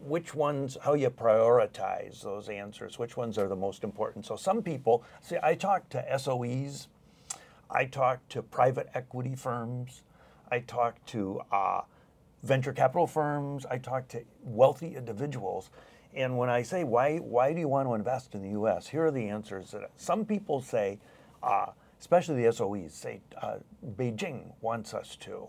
which 0.01 0.35
ones, 0.35 0.77
how 0.83 0.95
you 0.95 1.11
prioritize 1.11 2.23
those 2.23 2.49
answers, 2.49 2.99
which 2.99 3.17
ones 3.17 3.39
are 3.39 3.49
the 3.49 3.57
most 3.57 3.85
important. 3.85 4.27
So 4.27 4.37
some 4.37 4.63
people 4.63 5.05
see, 5.21 5.37
I 5.43 5.55
talk 5.55 5.89
to 5.91 6.05
SOEs, 6.19 6.89
I 7.71 7.87
talk 7.87 8.27
to 8.31 8.43
private 8.43 8.89
equity 8.95 9.35
firms, 9.35 10.03
I 10.51 10.61
talk 10.61 11.05
to 11.07 11.41
uh, 11.51 11.83
venture 12.43 12.73
capital 12.73 13.07
firms, 13.07 13.67
I 13.67 13.79
talk 13.79 14.09
to 14.09 14.23
wealthy 14.43 14.97
individuals. 14.97 15.71
And 16.15 16.39
when 16.39 16.49
I 16.49 16.63
say, 16.63 16.85
why, 16.85 17.17
why 17.19 17.53
do 17.53 17.61
you 17.61 17.69
want 17.69 17.89
to 17.89 17.95
invest 17.95 18.35
in 18.35 18.43
the 18.43 18.61
US? 18.61 18.87
Here 18.87 19.07
are 19.07 19.11
the 19.11 19.29
answers 19.29 19.73
that 19.73 19.91
some 19.97 20.25
people 20.25 20.61
say, 20.61 20.99
uh, 21.43 21.67
especially 21.99 22.43
the 22.45 22.53
SOEs, 22.53 22.93
say 22.93 23.21
uh, 23.41 23.57
Beijing 23.97 24.53
wants 24.61 24.95
us 24.95 25.17
to. 25.17 25.49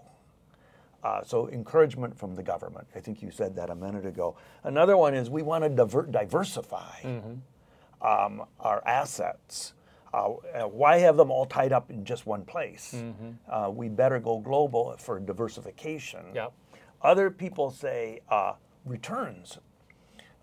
Uh, 1.05 1.23
so 1.23 1.47
encouragement 1.49 2.17
from 2.17 2.33
the 2.33 2.41
government. 2.41 2.87
I 2.95 2.99
think 2.99 3.21
you 3.21 3.29
said 3.29 3.55
that 3.57 3.69
a 3.69 3.75
minute 3.75 4.07
ago. 4.07 4.35
Another 4.63 4.97
one 4.97 5.13
is 5.13 5.29
we 5.29 5.43
want 5.43 5.63
to 5.63 5.69
diver- 5.69 6.07
diversify 6.09 7.19
um, 8.01 8.41
our 8.59 8.81
assets. 8.87 9.73
Uh, 10.11 10.31
uh, 10.33 10.63
why 10.63 10.97
have 10.97 11.15
them 11.15 11.29
all 11.29 11.45
tied 11.45 11.71
up 11.71 11.91
in 11.91 12.03
just 12.05 12.25
one 12.25 12.43
place? 12.43 12.95
Uh, 13.47 13.69
we 13.69 13.87
better 13.87 14.19
go 14.19 14.39
global 14.39 14.95
for 14.97 15.19
diversification. 15.19 16.25
Yep. 16.33 16.53
Other 17.03 17.29
people 17.29 17.69
say 17.69 18.21
uh, 18.29 18.53
returns. 18.83 19.59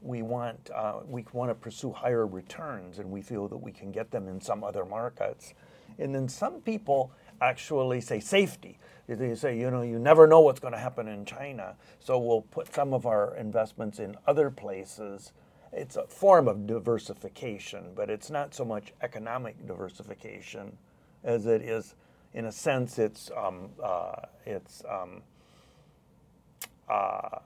We 0.00 0.22
want 0.22 0.70
uh, 0.72 1.00
we 1.08 1.24
want 1.32 1.50
to 1.50 1.56
pursue 1.56 1.90
higher 1.90 2.24
returns, 2.24 3.00
and 3.00 3.10
we 3.10 3.20
feel 3.20 3.48
that 3.48 3.56
we 3.56 3.72
can 3.72 3.90
get 3.90 4.12
them 4.12 4.28
in 4.28 4.40
some 4.40 4.62
other 4.62 4.84
markets. 4.84 5.54
And 5.98 6.14
then 6.14 6.28
some 6.28 6.60
people 6.60 7.10
actually 7.42 8.00
say 8.00 8.20
safety. 8.20 8.78
They 9.08 9.34
say, 9.34 9.58
you 9.58 9.70
know, 9.70 9.82
you 9.82 9.98
never 9.98 10.26
know 10.26 10.40
what's 10.40 10.60
going 10.60 10.72
to 10.72 10.78
happen 10.78 11.08
in 11.08 11.24
China, 11.24 11.74
so 12.00 12.18
we'll 12.18 12.42
put 12.42 12.72
some 12.72 12.94
of 12.94 13.04
our 13.04 13.36
investments 13.36 13.98
in 13.98 14.16
other 14.26 14.50
places. 14.50 15.32
It's 15.72 15.96
a 15.96 16.06
form 16.06 16.48
of 16.48 16.66
diversification, 16.66 17.92
but 17.94 18.08
it's 18.08 18.30
not 18.30 18.54
so 18.54 18.64
much 18.64 18.92
economic 19.02 19.66
diversification 19.66 20.78
as 21.24 21.46
it 21.46 21.62
is, 21.62 21.94
in 22.34 22.46
a 22.46 22.52
sense, 22.52 22.98
it's 22.98 23.30
um, 23.36 23.70
uh, 23.82 24.12
it's 24.46 24.82
um, 24.88 25.22
uh, 26.88 27.38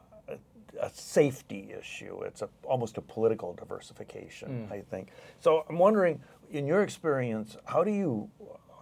a, 0.80 0.90
safety 0.92 1.74
issue. 1.78 2.22
It's 2.22 2.42
a, 2.42 2.48
almost 2.64 2.96
a 2.96 3.00
political 3.00 3.52
diversification, 3.54 4.68
I 4.70 4.80
think. 4.80 5.08
So 5.40 5.64
I'm 5.68 5.78
wondering, 5.78 6.20
in 6.50 6.66
your 6.66 6.82
experience, 6.82 7.56
how 7.64 7.82
do 7.82 7.90
you 7.90 8.30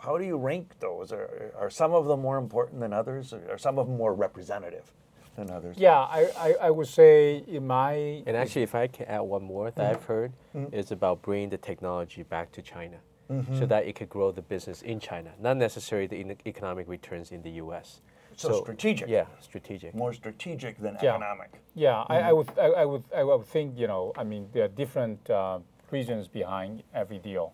how 0.05 0.19
do 0.19 0.25
you 0.25 0.37
rank 0.37 0.75
those? 0.81 1.13
Are, 1.13 1.53
are 1.59 1.71
some 1.71 1.93
of 1.93 2.07
them 2.07 2.21
more 2.21 2.39
important 2.39 2.81
than 2.81 2.93
others? 2.93 3.33
Or 3.33 3.41
are 3.53 3.59
some 3.59 3.79
of 3.79 3.87
them 3.87 3.97
more 3.97 4.15
representative 4.15 4.93
than 5.37 5.51
others? 5.51 5.77
Yeah, 5.79 5.99
I, 5.99 6.31
I, 6.39 6.55
I 6.63 6.71
would 6.71 6.89
say 6.89 7.43
in 7.47 7.67
my 7.67 8.23
And 8.27 8.37
actually, 8.37 8.63
if 8.63 8.75
I 8.75 8.87
can 8.87 9.07
add 9.07 9.21
one 9.21 9.43
more 9.43 9.71
that 9.71 9.91
I've 9.91 9.97
mm-hmm. 9.99 10.13
heard, 10.13 10.33
mm-hmm. 10.55 10.75
is 10.75 10.93
about 10.93 11.23
bringing 11.23 11.49
the 11.49 11.59
technology 11.59 12.23
back 12.23 12.53
to 12.53 12.63
China 12.63 12.99
mm-hmm. 13.31 13.59
so 13.59 13.67
that 13.67 13.87
it 13.87 13.95
could 13.95 14.09
grow 14.09 14.31
the 14.31 14.43
business 14.43 14.83
in 14.83 15.01
China, 15.01 15.31
not 15.41 15.57
necessarily 15.57 16.07
the 16.07 16.21
in- 16.21 16.37
economic 16.47 16.89
returns 16.89 17.33
in 17.33 17.43
the 17.43 17.51
U.S. 17.65 18.01
So 18.37 18.63
strategic. 18.63 19.09
Yeah, 19.09 19.27
strategic. 19.41 19.95
More 19.95 20.13
strategic 20.13 20.79
than 20.79 20.99
Yeah. 21.03 21.15
economic. 21.15 21.51
Yeah, 21.75 22.05
I, 22.09 22.19
I 22.19 22.33
would, 22.33 22.49
I, 22.59 22.67
I 22.67 22.85
would, 22.85 23.05
I 23.17 23.25
would 23.25 23.47
think, 23.47 23.79
you 23.79 23.87
know, 23.87 24.13
I 24.17 24.25
mean, 24.25 24.49
there 24.53 24.65
are 24.65 24.75
different 24.83 25.31
uh, 25.31 25.61
reasons 25.91 26.29
behind 26.29 26.83
every 26.93 27.19
deal. 27.19 27.53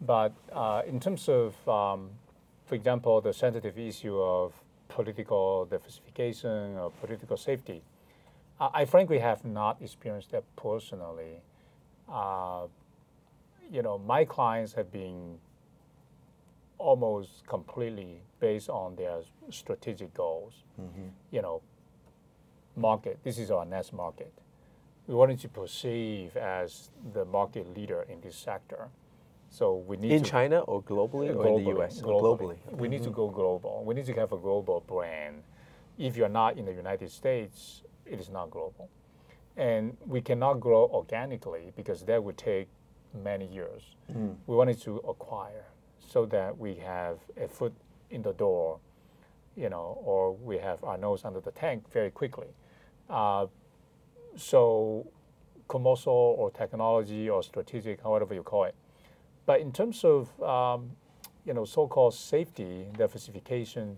But 0.00 0.32
uh, 0.52 0.82
in 0.86 1.00
terms 1.00 1.28
of, 1.28 1.54
um, 1.68 2.10
for 2.66 2.74
example, 2.74 3.20
the 3.20 3.32
sensitive 3.32 3.78
issue 3.78 4.20
of 4.20 4.52
political 4.88 5.64
diversification 5.66 6.76
or 6.76 6.90
political 6.90 7.36
safety, 7.36 7.82
I, 8.60 8.70
I 8.74 8.84
frankly 8.84 9.18
have 9.18 9.44
not 9.44 9.82
experienced 9.82 10.30
that 10.30 10.44
personally. 10.56 11.42
Uh, 12.08 12.66
you 13.70 13.82
know, 13.82 13.98
my 13.98 14.24
clients 14.24 14.72
have 14.74 14.90
been 14.92 15.38
almost 16.78 17.46
completely 17.46 18.22
based 18.40 18.70
on 18.70 18.94
their 18.96 19.20
strategic 19.50 20.14
goals. 20.14 20.62
You 21.32 21.42
know, 21.42 21.62
market. 22.76 23.18
This 23.24 23.38
is 23.38 23.50
our 23.50 23.64
next 23.64 23.92
market. 23.92 24.32
We 25.06 25.14
wanted 25.14 25.40
to 25.40 25.48
perceive 25.48 26.36
as 26.36 26.90
the 27.12 27.24
market 27.24 27.76
leader 27.76 28.06
in 28.08 28.20
this 28.20 28.36
sector. 28.36 28.88
So 29.50 29.76
we 29.76 29.96
need 29.96 30.12
In 30.12 30.22
to 30.22 30.30
China 30.30 30.60
or 30.60 30.82
globally 30.82 31.34
or 31.34 31.46
in 31.46 31.64
the 31.64 31.70
U.S. 31.70 32.00
globally. 32.00 32.58
Globally. 32.70 32.72
We 32.72 32.88
need 32.88 33.02
to 33.04 33.10
go 33.10 33.28
global. 33.28 33.82
We 33.84 33.94
need 33.94 34.06
to 34.06 34.14
have 34.14 34.32
a 34.32 34.36
global 34.36 34.84
brand. 34.86 35.42
If 35.98 36.16
you're 36.16 36.28
not 36.28 36.58
in 36.58 36.64
the 36.64 36.72
United 36.72 37.10
States, 37.10 37.82
it 38.06 38.20
is 38.20 38.28
not 38.28 38.50
global. 38.50 38.88
And 39.56 39.96
we 40.06 40.20
cannot 40.20 40.60
grow 40.60 40.88
organically 40.92 41.72
because 41.76 42.02
that 42.04 42.22
would 42.22 42.36
take 42.36 42.68
many 43.14 43.46
years. 43.46 43.96
We 44.46 44.56
wanted 44.56 44.80
to 44.82 44.98
acquire 44.98 45.64
so 45.98 46.24
that 46.26 46.56
we 46.56 46.76
have 46.76 47.18
a 47.36 47.48
foot 47.48 47.74
in 48.10 48.22
the 48.22 48.32
door, 48.32 48.78
you 49.56 49.68
know, 49.68 49.98
or 50.02 50.32
we 50.34 50.58
have 50.58 50.82
our 50.84 50.96
nose 50.96 51.24
under 51.24 51.40
the 51.40 51.50
tank 51.50 51.90
very 51.92 52.10
quickly. 52.10 52.46
Uh, 53.10 53.46
so 54.36 55.06
commercial 55.68 56.12
or 56.38 56.50
technology 56.50 57.28
or 57.28 57.42
strategic, 57.42 58.00
however 58.02 58.34
you 58.34 58.42
call 58.42 58.64
it. 58.64 58.74
But 59.48 59.60
in 59.60 59.72
terms 59.72 60.04
of 60.04 60.28
um, 60.42 60.90
you 61.46 61.54
know 61.54 61.64
so-called 61.64 62.12
safety 62.12 62.86
diversification, 62.98 63.96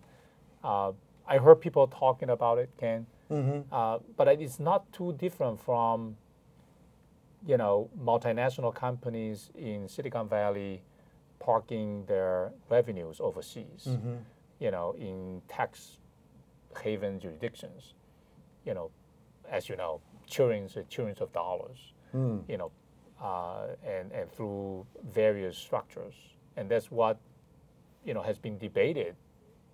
uh, 0.62 0.92
I 1.26 1.38
heard 1.38 1.60
people 1.60 1.88
talking 1.88 2.30
about 2.30 2.58
it, 2.58 2.70
Ken. 2.78 3.04
Uh, 3.72 3.98
but 4.16 4.28
it's 4.28 4.60
not 4.60 4.80
too 4.92 5.12
different 5.14 5.58
from 5.60 6.16
you 7.44 7.56
know 7.56 7.90
multinational 8.00 8.72
companies 8.72 9.50
in 9.58 9.88
Silicon 9.88 10.28
Valley 10.28 10.82
parking 11.40 12.04
their 12.06 12.52
revenues 12.68 13.16
overseas. 13.20 13.88
You 14.60 14.70
know, 14.70 14.94
in 14.98 15.42
tax 15.48 15.98
haven 16.80 17.18
jurisdictions. 17.18 17.94
You 18.64 18.74
know, 18.74 18.90
as 19.50 19.68
you 19.68 19.74
know, 19.76 20.00
trillions 20.30 20.76
and 20.76 20.88
trillions 20.88 21.20
of 21.20 21.32
dollars. 21.32 21.78
You 22.48 22.56
know, 22.58 22.70
uh, 23.20 23.66
and 23.84 24.12
and 24.12 24.30
through 24.32 24.86
various 25.12 25.56
structures, 25.56 26.14
and 26.56 26.70
that's 26.70 26.90
what 26.90 27.18
you 28.04 28.14
know 28.14 28.22
has 28.22 28.38
been 28.38 28.58
debated, 28.58 29.14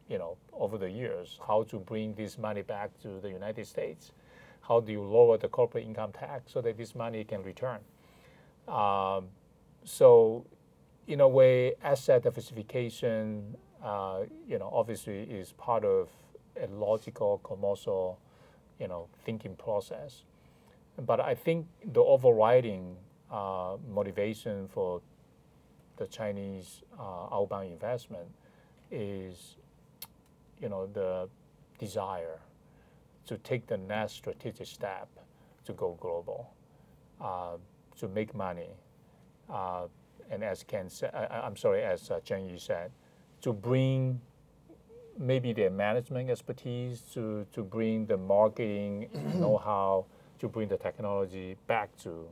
you 0.09 0.19
know, 0.19 0.37
over 0.53 0.79
the 0.79 0.91
years. 0.91 1.39
How 1.47 1.63
to 1.65 1.79
bring 1.79 2.15
this 2.15 2.39
money 2.39 2.63
back 2.63 2.91
to 3.03 3.21
the 3.21 3.29
United 3.29 3.67
States? 3.67 4.13
How 4.63 4.81
do 4.81 4.91
you 4.91 5.03
lower 5.03 5.39
the 5.39 5.49
corporate 5.49 5.85
income 5.85 6.13
tax 6.13 6.53
so 6.53 6.61
that 6.63 6.77
this 6.77 6.95
money 6.95 7.23
can 7.23 7.43
return? 7.43 7.79
Um, 8.67 9.29
so, 9.85 10.45
in 11.07 11.21
a 11.21 11.29
way, 11.29 11.75
asset 11.85 12.25
diversification, 12.25 13.57
uh, 13.83 14.23
you 14.49 14.59
know, 14.59 14.69
obviously 14.73 15.21
is 15.23 15.53
part 15.53 15.85
of 15.85 16.09
a 16.61 16.67
logical 16.67 17.39
commercial, 17.45 18.19
you 18.81 18.89
know, 18.89 19.07
thinking 19.25 19.55
process. 19.55 20.25
But 20.99 21.21
I 21.21 21.35
think 21.37 21.67
the 21.85 22.01
overriding 22.01 22.97
uh, 23.31 23.77
motivation 23.93 24.69
for 24.69 25.01
the 25.97 26.07
Chinese 26.07 26.83
uh, 26.99 27.35
outbound 27.35 27.69
investment 27.69 28.29
is, 28.91 29.57
you 30.61 30.69
know, 30.69 30.87
the 30.87 31.29
desire 31.79 32.41
to 33.27 33.39
take 33.39 33.67
the 33.67 33.77
next 33.77 34.12
strategic 34.12 34.67
step 34.67 35.09
to 35.65 35.73
go 35.73 35.97
global, 36.01 36.51
uh, 37.21 37.57
to 37.99 38.09
make 38.09 38.35
money, 38.35 38.71
uh, 39.51 39.87
and 40.31 40.43
as 40.43 40.65
Ken 40.65 40.89
said, 40.89 41.11
I, 41.15 41.47
am 41.47 41.57
sorry, 41.57 41.83
as 41.83 42.11
uh, 42.11 42.21
Chen 42.21 42.47
Yu 42.47 42.59
said, 42.59 42.91
to 43.43 43.53
bring 43.53 44.21
maybe 45.19 45.53
their 45.53 45.71
management 45.71 46.31
expertise, 46.31 47.01
to, 47.15 47.47
to 47.53 47.62
bring 47.62 48.07
the 48.07 48.17
marketing 48.17 49.09
know-how, 49.35 50.07
to 50.39 50.49
bring 50.49 50.69
the 50.69 50.77
technology 50.77 51.57
back 51.67 51.97
to 51.99 52.27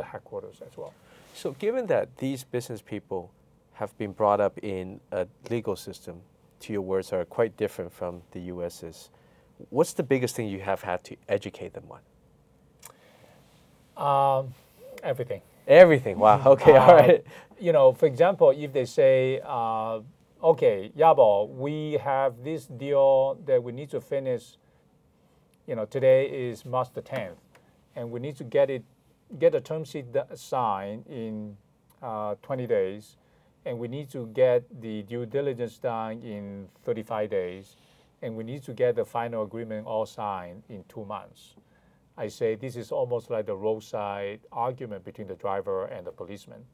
the 0.00 0.06
headquarters 0.12 0.62
as 0.66 0.76
well. 0.76 0.94
So, 1.34 1.52
given 1.52 1.86
that 1.86 2.16
these 2.16 2.42
business 2.44 2.80
people 2.82 3.30
have 3.74 3.96
been 3.98 4.12
brought 4.12 4.40
up 4.40 4.58
in 4.62 5.00
a 5.12 5.26
legal 5.50 5.76
system, 5.76 6.22
to 6.60 6.72
your 6.72 6.82
words, 6.82 7.12
are 7.12 7.24
quite 7.24 7.56
different 7.56 7.92
from 7.92 8.22
the 8.32 8.40
US's, 8.54 9.10
what's 9.70 9.92
the 9.92 10.02
biggest 10.02 10.34
thing 10.36 10.48
you 10.48 10.60
have 10.60 10.82
had 10.82 11.02
to 11.04 11.16
educate 11.28 11.72
them 11.74 11.84
on? 11.90 12.00
Um, 13.96 14.54
everything. 15.02 15.42
Everything. 15.66 16.18
Wow. 16.18 16.42
Okay. 16.46 16.76
Uh, 16.76 16.82
all 16.82 16.94
right. 16.94 17.24
You 17.58 17.72
know, 17.72 17.92
for 17.92 18.06
example, 18.06 18.50
if 18.50 18.72
they 18.72 18.86
say, 18.86 19.40
uh, 19.44 20.00
"Okay, 20.42 20.90
Yabo, 20.96 21.48
we 21.50 21.98
have 22.02 22.42
this 22.42 22.64
deal 22.66 23.38
that 23.44 23.62
we 23.62 23.72
need 23.72 23.90
to 23.90 24.00
finish. 24.00 24.56
You 25.66 25.76
know, 25.76 25.84
today 25.84 26.24
is 26.26 26.64
March 26.64 26.88
the 26.94 27.02
10th, 27.02 27.36
and 27.94 28.10
we 28.10 28.18
need 28.18 28.36
to 28.38 28.44
get 28.44 28.70
it, 28.70 28.82
get 29.38 29.54
a 29.54 29.60
term 29.60 29.84
sheet 29.84 30.06
signed 30.34 31.06
in 31.06 31.56
uh, 32.02 32.34
20 32.42 32.66
days, 32.66 33.16
and 33.64 33.78
we 33.78 33.88
need 33.88 34.10
to 34.10 34.26
get 34.28 34.64
the 34.80 35.02
due 35.02 35.26
diligence 35.26 35.78
done 35.78 36.22
in 36.22 36.68
35 36.84 37.30
days, 37.30 37.76
and 38.22 38.36
we 38.36 38.44
need 38.44 38.62
to 38.64 38.72
get 38.72 38.96
the 38.96 39.04
final 39.04 39.42
agreement 39.42 39.86
all 39.86 40.06
signed 40.06 40.62
in 40.68 40.84
two 40.88 41.04
months." 41.04 41.54
I 42.16 42.28
say 42.28 42.54
this 42.54 42.76
is 42.76 42.92
almost 42.92 43.30
like 43.30 43.46
the 43.46 43.56
roadside 43.56 44.40
argument 44.52 45.04
between 45.04 45.26
the 45.26 45.36
driver 45.36 45.86
and 45.86 46.06
the 46.06 46.12
policeman. 46.12 46.64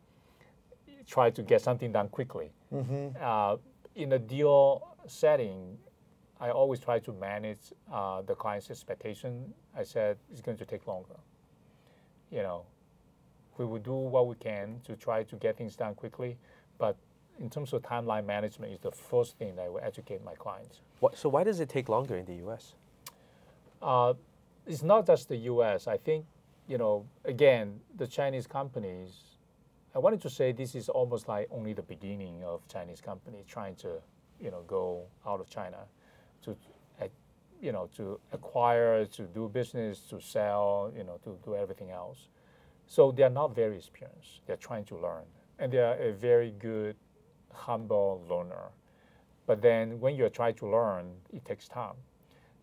Try 1.06 1.30
to 1.30 1.42
get 1.42 1.62
something 1.62 1.92
done 1.92 2.08
quickly. 2.08 2.50
Mm-hmm. 2.74 3.16
Uh, 3.20 3.56
in 3.94 4.12
a 4.12 4.18
deal 4.18 4.96
setting, 5.06 5.78
I 6.40 6.50
always 6.50 6.80
try 6.80 6.98
to 6.98 7.12
manage 7.12 7.72
uh, 7.92 8.22
the 8.22 8.34
client's 8.34 8.70
expectation. 8.70 9.54
I 9.76 9.84
said 9.84 10.18
it's 10.32 10.40
going 10.40 10.56
to 10.58 10.64
take 10.64 10.86
longer. 10.88 11.14
You 12.30 12.42
know, 12.42 12.64
we 13.58 13.64
will 13.64 13.78
do 13.78 13.94
what 13.94 14.26
we 14.26 14.34
can 14.36 14.80
to 14.84 14.96
try 14.96 15.22
to 15.24 15.36
get 15.36 15.56
things 15.56 15.76
done 15.76 15.94
quickly, 15.94 16.36
but 16.78 16.96
in 17.38 17.50
terms 17.50 17.72
of 17.72 17.82
timeline 17.82 18.24
management 18.26 18.72
is 18.72 18.80
the 18.80 18.90
first 18.90 19.38
thing 19.38 19.56
that 19.56 19.62
I 19.62 19.68
will 19.68 19.80
educate 19.82 20.24
my 20.24 20.34
clients. 20.34 20.80
What, 21.00 21.16
so 21.16 21.28
why 21.28 21.44
does 21.44 21.60
it 21.60 21.68
take 21.68 21.88
longer 21.88 22.16
in 22.16 22.24
the 22.24 22.34
U.S.? 22.36 22.74
Uh, 23.82 24.14
it's 24.66 24.82
not 24.82 25.06
just 25.06 25.28
the 25.28 25.36
U.S. 25.36 25.86
I 25.86 25.96
think, 25.96 26.24
you 26.66 26.78
know, 26.78 27.06
again, 27.24 27.80
the 27.96 28.06
Chinese 28.06 28.46
companies. 28.46 29.10
I 29.94 29.98
wanted 29.98 30.20
to 30.22 30.30
say 30.30 30.52
this 30.52 30.74
is 30.74 30.88
almost 30.88 31.28
like 31.28 31.48
only 31.50 31.72
the 31.72 31.82
beginning 31.82 32.42
of 32.44 32.66
Chinese 32.68 33.00
companies 33.00 33.44
trying 33.46 33.76
to, 33.76 33.98
you 34.40 34.50
know, 34.50 34.62
go 34.66 35.04
out 35.26 35.40
of 35.40 35.48
China, 35.48 35.78
to, 36.42 36.56
you 37.66 37.72
know, 37.72 37.88
to 37.96 38.20
acquire, 38.32 39.04
to 39.04 39.22
do 39.22 39.48
business, 39.48 39.98
to 40.08 40.20
sell, 40.20 40.92
you 40.96 41.02
know, 41.02 41.18
to 41.24 41.36
do 41.44 41.56
everything 41.56 41.90
else. 41.90 42.28
So 42.86 43.10
they 43.10 43.24
are 43.24 43.36
not 43.42 43.56
very 43.56 43.76
experienced. 43.76 44.42
They're 44.46 44.64
trying 44.68 44.84
to 44.84 44.96
learn, 44.96 45.24
and 45.58 45.72
they 45.72 45.78
are 45.78 45.96
a 45.96 46.12
very 46.12 46.52
good, 46.52 46.94
humble 47.52 48.22
learner. 48.30 48.70
But 49.46 49.60
then 49.62 49.98
when 49.98 50.14
you're 50.14 50.34
trying 50.40 50.54
to 50.62 50.66
learn, 50.68 51.06
it 51.32 51.44
takes 51.44 51.66
time. 51.66 51.96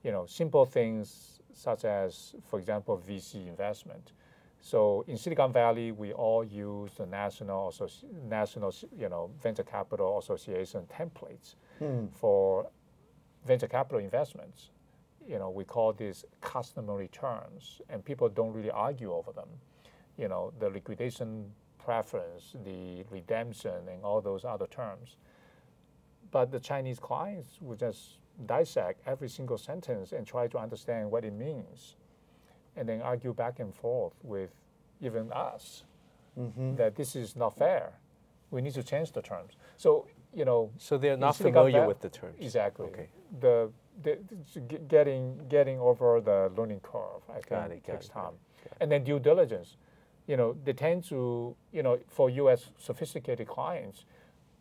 You 0.06 0.14
know, 0.14 0.26
simple 0.26 0.66
things 0.66 1.42
such 1.54 1.84
as, 1.84 2.36
for 2.50 2.58
example, 2.58 3.02
VC 3.06 3.46
investment. 3.46 4.14
So 4.62 5.04
in 5.10 5.18
Silicon 5.18 5.52
Valley, 5.52 5.92
we 5.92 6.14
all 6.14 6.46
use 6.46 6.92
the 6.94 7.06
national, 7.06 7.72
Associ- 7.72 8.10
national, 8.30 8.74
you 8.98 9.10
know, 9.10 9.32
venture 9.42 9.64
capital 9.64 10.20
association 10.20 10.88
templates 10.88 11.56
hmm. 11.80 12.06
for 12.14 12.70
venture 13.46 13.68
capital 13.68 14.00
investments. 14.00 14.70
You 15.28 15.40
know, 15.40 15.50
we 15.50 15.64
call 15.64 15.94
these 15.94 16.26
customary 16.42 17.08
terms, 17.10 17.82
and 17.90 18.04
people 18.04 18.30
don't 18.30 18.54
really 18.54 18.72
argue 18.72 19.14
over 19.14 19.32
them. 19.32 19.48
You 20.18 20.28
know, 20.28 20.54
the 20.60 20.70
liquidation 20.70 21.52
preference, 21.84 22.56
the 22.64 23.04
redemption, 23.10 23.88
and 23.92 24.04
all 24.04 24.22
those 24.22 24.46
other 24.46 24.68
terms. 24.68 25.18
But 26.32 26.52
the 26.52 26.60
Chinese 26.60 27.00
clients 27.00 27.60
would 27.62 27.80
just 27.80 28.20
dissect 28.46 29.02
every 29.06 29.30
single 29.30 29.58
sentence 29.58 30.12
and 30.12 30.26
try 30.26 30.48
to 30.48 30.58
understand 30.58 31.12
what 31.12 31.24
it 31.24 31.34
means, 31.34 31.96
and 32.76 32.88
then 32.88 33.02
argue 33.02 33.34
back 33.34 33.60
and 33.60 33.74
forth 33.74 34.14
with 34.24 34.52
even 35.02 35.32
us 35.32 35.84
mm-hmm. 36.40 36.76
that 36.76 36.96
this 36.96 37.16
is 37.16 37.36
not 37.36 37.58
fair. 37.58 37.94
We 38.52 38.62
need 38.62 38.74
to 38.74 38.84
change 38.84 39.12
the 39.12 39.22
terms. 39.22 39.54
So 39.78 40.08
you 40.34 40.46
know. 40.46 40.72
So 40.78 40.98
they're 40.98 41.18
not 41.18 41.36
familiar 41.36 41.88
with 41.88 42.02
the 42.02 42.10
terms. 42.10 42.38
Exactly. 42.40 42.88
Okay. 42.88 43.08
The, 43.40 43.72
the, 44.02 44.18
getting 44.88 45.40
getting 45.50 45.80
over 45.80 46.20
the 46.22 46.52
learning 46.58 46.80
curve, 46.82 47.22
I 47.30 47.34
think, 47.34 47.50
got 47.50 47.72
it, 47.72 47.86
got 47.86 47.94
takes 47.94 48.08
it, 48.08 48.12
time. 48.12 48.34
It, 48.66 48.72
and 48.80 48.92
then 48.92 49.04
due 49.04 49.20
diligence. 49.20 49.78
You 50.26 50.38
know, 50.38 50.56
they 50.64 50.72
tend 50.72 51.04
to, 51.10 51.54
you 51.74 51.84
know, 51.84 52.00
for 52.08 52.30
U.S. 52.30 52.72
sophisticated 52.78 53.46
clients, 53.46 54.06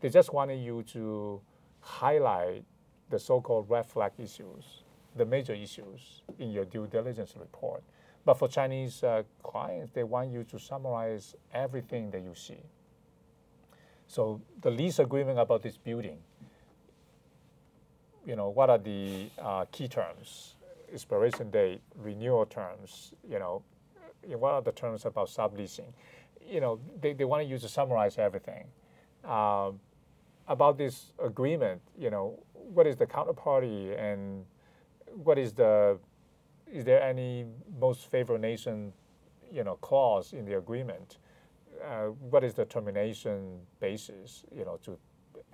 they 0.00 0.08
just 0.08 0.32
wanted 0.32 0.56
you 0.56 0.82
to 0.92 1.40
highlight 1.80 2.64
the 3.10 3.18
so-called 3.18 3.70
red 3.70 3.86
flag 3.86 4.12
issues, 4.18 4.82
the 5.14 5.24
major 5.24 5.54
issues 5.54 6.22
in 6.40 6.50
your 6.50 6.64
due 6.64 6.88
diligence 6.88 7.34
report. 7.38 7.84
But 8.24 8.38
for 8.38 8.48
Chinese 8.48 9.04
uh, 9.04 9.22
clients, 9.42 9.92
they 9.92 10.02
want 10.02 10.32
you 10.32 10.44
to 10.44 10.58
summarize 10.58 11.36
everything 11.52 12.10
that 12.10 12.22
you 12.22 12.34
see. 12.34 12.62
So 14.06 14.40
the 14.60 14.70
lease 14.70 14.98
agreement 14.98 15.38
about 15.38 15.62
this 15.62 15.76
building, 15.76 16.18
you 18.26 18.36
know, 18.36 18.48
what 18.48 18.70
are 18.70 18.78
the 18.78 19.28
uh, 19.40 19.64
key 19.72 19.88
terms, 19.88 20.54
expiration 20.92 21.50
date, 21.50 21.80
renewal 21.96 22.46
terms, 22.46 23.12
you 23.28 23.38
know, 23.38 23.62
what 24.26 24.52
are 24.52 24.62
the 24.62 24.72
terms 24.72 25.04
about 25.04 25.28
subleasing? 25.28 25.92
You 26.46 26.60
know, 26.60 26.80
they, 27.00 27.12
they 27.12 27.24
want 27.24 27.46
you 27.46 27.58
to 27.58 27.68
summarize 27.68 28.18
everything. 28.18 28.66
Uh, 29.24 29.72
about 30.48 30.78
this 30.78 31.12
agreement, 31.22 31.80
you 31.98 32.10
know, 32.10 32.38
what 32.52 32.86
is 32.86 32.96
the 32.96 33.06
counterparty 33.06 33.98
and 33.98 34.44
what 35.14 35.38
is 35.38 35.52
the 35.52 35.98
is 36.72 36.84
there 36.84 37.02
any 37.02 37.44
most 37.78 38.10
favored 38.10 38.40
nation 38.40 38.92
you 39.52 39.62
know 39.62 39.74
clause 39.76 40.32
in 40.32 40.44
the 40.44 40.56
agreement? 40.56 41.18
Uh, 41.84 42.06
what 42.30 42.44
is 42.44 42.54
the 42.54 42.64
termination 42.64 43.58
basis 43.80 44.44
you 44.54 44.64
know 44.64 44.78
to 44.84 44.96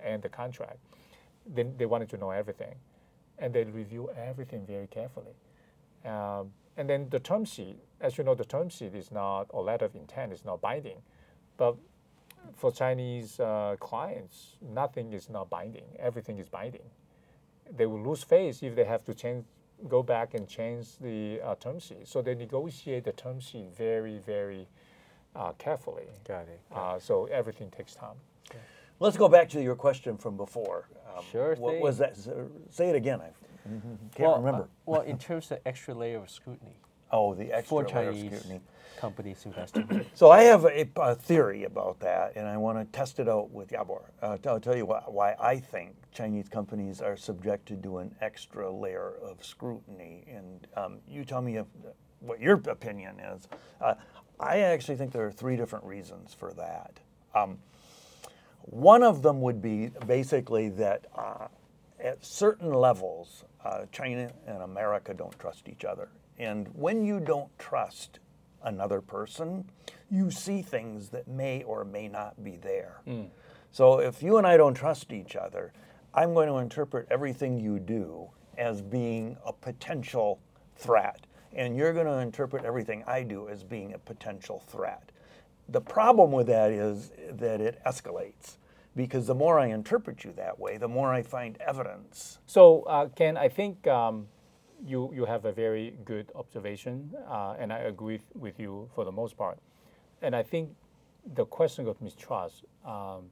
end 0.03 0.23
the 0.23 0.29
contract? 0.29 0.77
Then 1.53 1.75
they 1.77 1.85
wanted 1.85 2.09
to 2.09 2.17
know 2.17 2.31
everything, 2.31 2.75
and 3.37 3.53
they 3.53 3.63
review 3.63 4.09
everything 4.15 4.65
very 4.65 4.87
carefully. 4.87 5.33
Um, 6.05 6.51
and 6.77 6.89
then 6.89 7.09
the 7.09 7.19
term 7.19 7.43
sheet, 7.43 7.77
as 7.99 8.17
you 8.17 8.23
know, 8.23 8.35
the 8.35 8.45
term 8.45 8.69
sheet 8.69 8.95
is 8.95 9.11
not 9.11 9.47
or 9.49 9.63
letter 9.63 9.85
of 9.85 9.95
intent 9.95 10.31
is 10.31 10.45
not 10.45 10.61
binding, 10.61 11.01
but 11.57 11.75
for 12.55 12.71
Chinese 12.71 13.39
uh, 13.39 13.75
clients, 13.79 14.55
nothing 14.61 15.11
is 15.11 15.29
not 15.29 15.49
binding. 15.49 15.85
Everything 15.99 16.37
is 16.37 16.47
binding 16.47 16.89
they 17.75 17.85
will 17.85 18.01
lose 18.01 18.23
face 18.23 18.63
if 18.63 18.75
they 18.75 18.83
have 18.83 19.03
to 19.05 19.13
change, 19.13 19.45
go 19.87 20.03
back 20.03 20.33
and 20.33 20.47
change 20.47 20.97
the 20.99 21.39
uh, 21.43 21.55
term 21.55 21.79
sheet. 21.79 22.07
So 22.07 22.21
they 22.21 22.35
negotiate 22.35 23.03
the 23.03 23.11
term 23.11 23.39
sheet 23.39 23.67
very, 23.75 24.19
very 24.25 24.67
uh, 25.35 25.51
carefully. 25.53 26.07
Got 26.27 26.47
it. 26.47 26.59
Got 26.69 26.95
uh, 26.95 26.99
so 26.99 27.25
everything 27.25 27.69
takes 27.69 27.95
time. 27.95 28.17
Okay. 28.49 28.59
Let's 28.99 29.15
go 29.15 29.29
back 29.29 29.49
to 29.49 29.61
your 29.61 29.75
question 29.75 30.17
from 30.17 30.35
before. 30.35 30.89
Um, 31.15 31.23
sure. 31.31 31.55
What 31.55 31.73
thing. 31.73 31.81
was 31.81 31.97
that? 31.99 32.17
Say 32.69 32.89
it 32.89 32.95
again. 32.95 33.21
I 33.21 33.31
can't 34.15 34.19
well, 34.19 34.37
remember. 34.37 34.63
Uh, 34.63 34.67
well, 34.85 35.01
in 35.01 35.17
terms 35.17 35.51
of 35.51 35.59
extra 35.65 35.93
layer 35.93 36.17
of 36.17 36.29
scrutiny. 36.29 36.77
Oh, 37.11 37.33
the 37.33 37.51
extra 37.51 37.69
for 37.69 37.83
layer 37.83 38.11
Chinese 38.11 38.33
of 38.33 38.39
scrutiny. 38.39 38.61
companies 38.97 39.45
investing. 39.45 40.05
so 40.13 40.29
I 40.29 40.43
have 40.43 40.65
a, 40.65 40.87
a, 40.97 41.15
theory 41.15 41.63
about 41.63 41.99
that, 42.01 42.33
and 42.35 42.47
I 42.47 42.57
want 42.57 42.77
to 42.77 42.85
test 42.97 43.19
it 43.19 43.27
out 43.27 43.51
with 43.51 43.69
Yabor. 43.69 44.03
Uh, 44.21 44.37
I'll 44.45 44.59
tell 44.59 44.75
you 44.75 44.85
why, 44.85 45.01
why 45.07 45.35
I 45.39 45.57
think 45.59 45.95
Chinese 46.11 46.49
companies 46.49 47.01
are 47.01 47.15
subjected 47.17 47.81
to 47.83 47.99
an 47.99 48.13
extra 48.21 48.69
layer 48.69 49.13
of 49.23 49.43
scrutiny. 49.43 50.25
And 50.27 50.67
um, 50.75 50.97
you 51.07 51.23
tell 51.23 51.41
me 51.41 51.57
if, 51.57 51.65
what 52.19 52.41
your 52.41 52.61
opinion 52.67 53.19
is. 53.19 53.47
Uh, 53.81 53.95
I 54.39 54.59
actually 54.59 54.97
think 54.97 55.11
there 55.11 55.25
are 55.25 55.31
three 55.31 55.55
different 55.55 55.85
reasons 55.85 56.33
for 56.33 56.53
that. 56.53 56.99
Um, 57.33 57.57
one 58.61 59.03
of 59.03 59.21
them 59.21 59.41
would 59.41 59.61
be 59.61 59.89
basically 60.05 60.69
that 60.69 61.05
uh, 61.15 61.47
at 61.99 62.23
certain 62.23 62.73
levels, 62.73 63.43
uh, 63.63 63.85
China 63.91 64.31
and 64.47 64.61
America 64.61 65.13
don't 65.13 65.37
trust 65.39 65.67
each 65.67 65.85
other. 65.85 66.09
And 66.37 66.67
when 66.73 67.03
you 67.03 67.19
don't 67.19 67.49
trust 67.59 68.19
another 68.63 69.01
person, 69.01 69.69
you 70.09 70.31
see 70.31 70.61
things 70.61 71.09
that 71.09 71.27
may 71.27 71.63
or 71.63 71.83
may 71.83 72.07
not 72.07 72.41
be 72.43 72.57
there. 72.57 73.01
Mm. 73.07 73.29
So 73.71 73.99
if 73.99 74.23
you 74.23 74.37
and 74.37 74.47
I 74.47 74.57
don't 74.57 74.73
trust 74.73 75.11
each 75.11 75.35
other, 75.35 75.73
I'm 76.13 76.33
going 76.33 76.47
to 76.47 76.55
interpret 76.55 77.07
everything 77.11 77.59
you 77.59 77.79
do 77.79 78.29
as 78.57 78.81
being 78.81 79.37
a 79.45 79.53
potential 79.53 80.39
threat. 80.75 81.25
And 81.53 81.75
you're 81.75 81.93
going 81.93 82.05
to 82.05 82.19
interpret 82.19 82.65
everything 82.65 83.03
I 83.07 83.23
do 83.23 83.47
as 83.49 83.63
being 83.63 83.93
a 83.93 83.99
potential 83.99 84.63
threat. 84.67 85.11
The 85.71 85.81
problem 85.81 86.31
with 86.31 86.47
that 86.47 86.71
is 86.71 87.11
that 87.31 87.61
it 87.61 87.79
escalates 87.85 88.57
because 88.95 89.27
the 89.27 89.35
more 89.35 89.59
I 89.59 89.67
interpret 89.67 90.23
you 90.23 90.33
that 90.33 90.59
way, 90.59 90.77
the 90.77 90.87
more 90.87 91.13
I 91.13 91.21
find 91.21 91.57
evidence. 91.61 92.39
So, 92.45 92.83
uh, 92.83 93.07
Ken, 93.09 93.37
I 93.37 93.49
think 93.49 93.85
um, 93.87 94.27
you, 94.83 95.11
you 95.13 95.25
have 95.25 95.45
a 95.45 95.51
very 95.51 95.95
good 96.05 96.31
observation, 96.35 97.13
uh, 97.29 97.55
and 97.59 97.71
I 97.71 97.79
agree 97.79 98.19
with 98.33 98.59
you 98.59 98.89
for 98.95 99.05
the 99.05 99.11
most 99.11 99.37
part. 99.37 99.59
And 100.21 100.35
I 100.35 100.43
think 100.43 100.69
the 101.35 101.45
question 101.45 101.87
of 101.87 102.01
mistrust 102.01 102.65
um, 102.85 103.25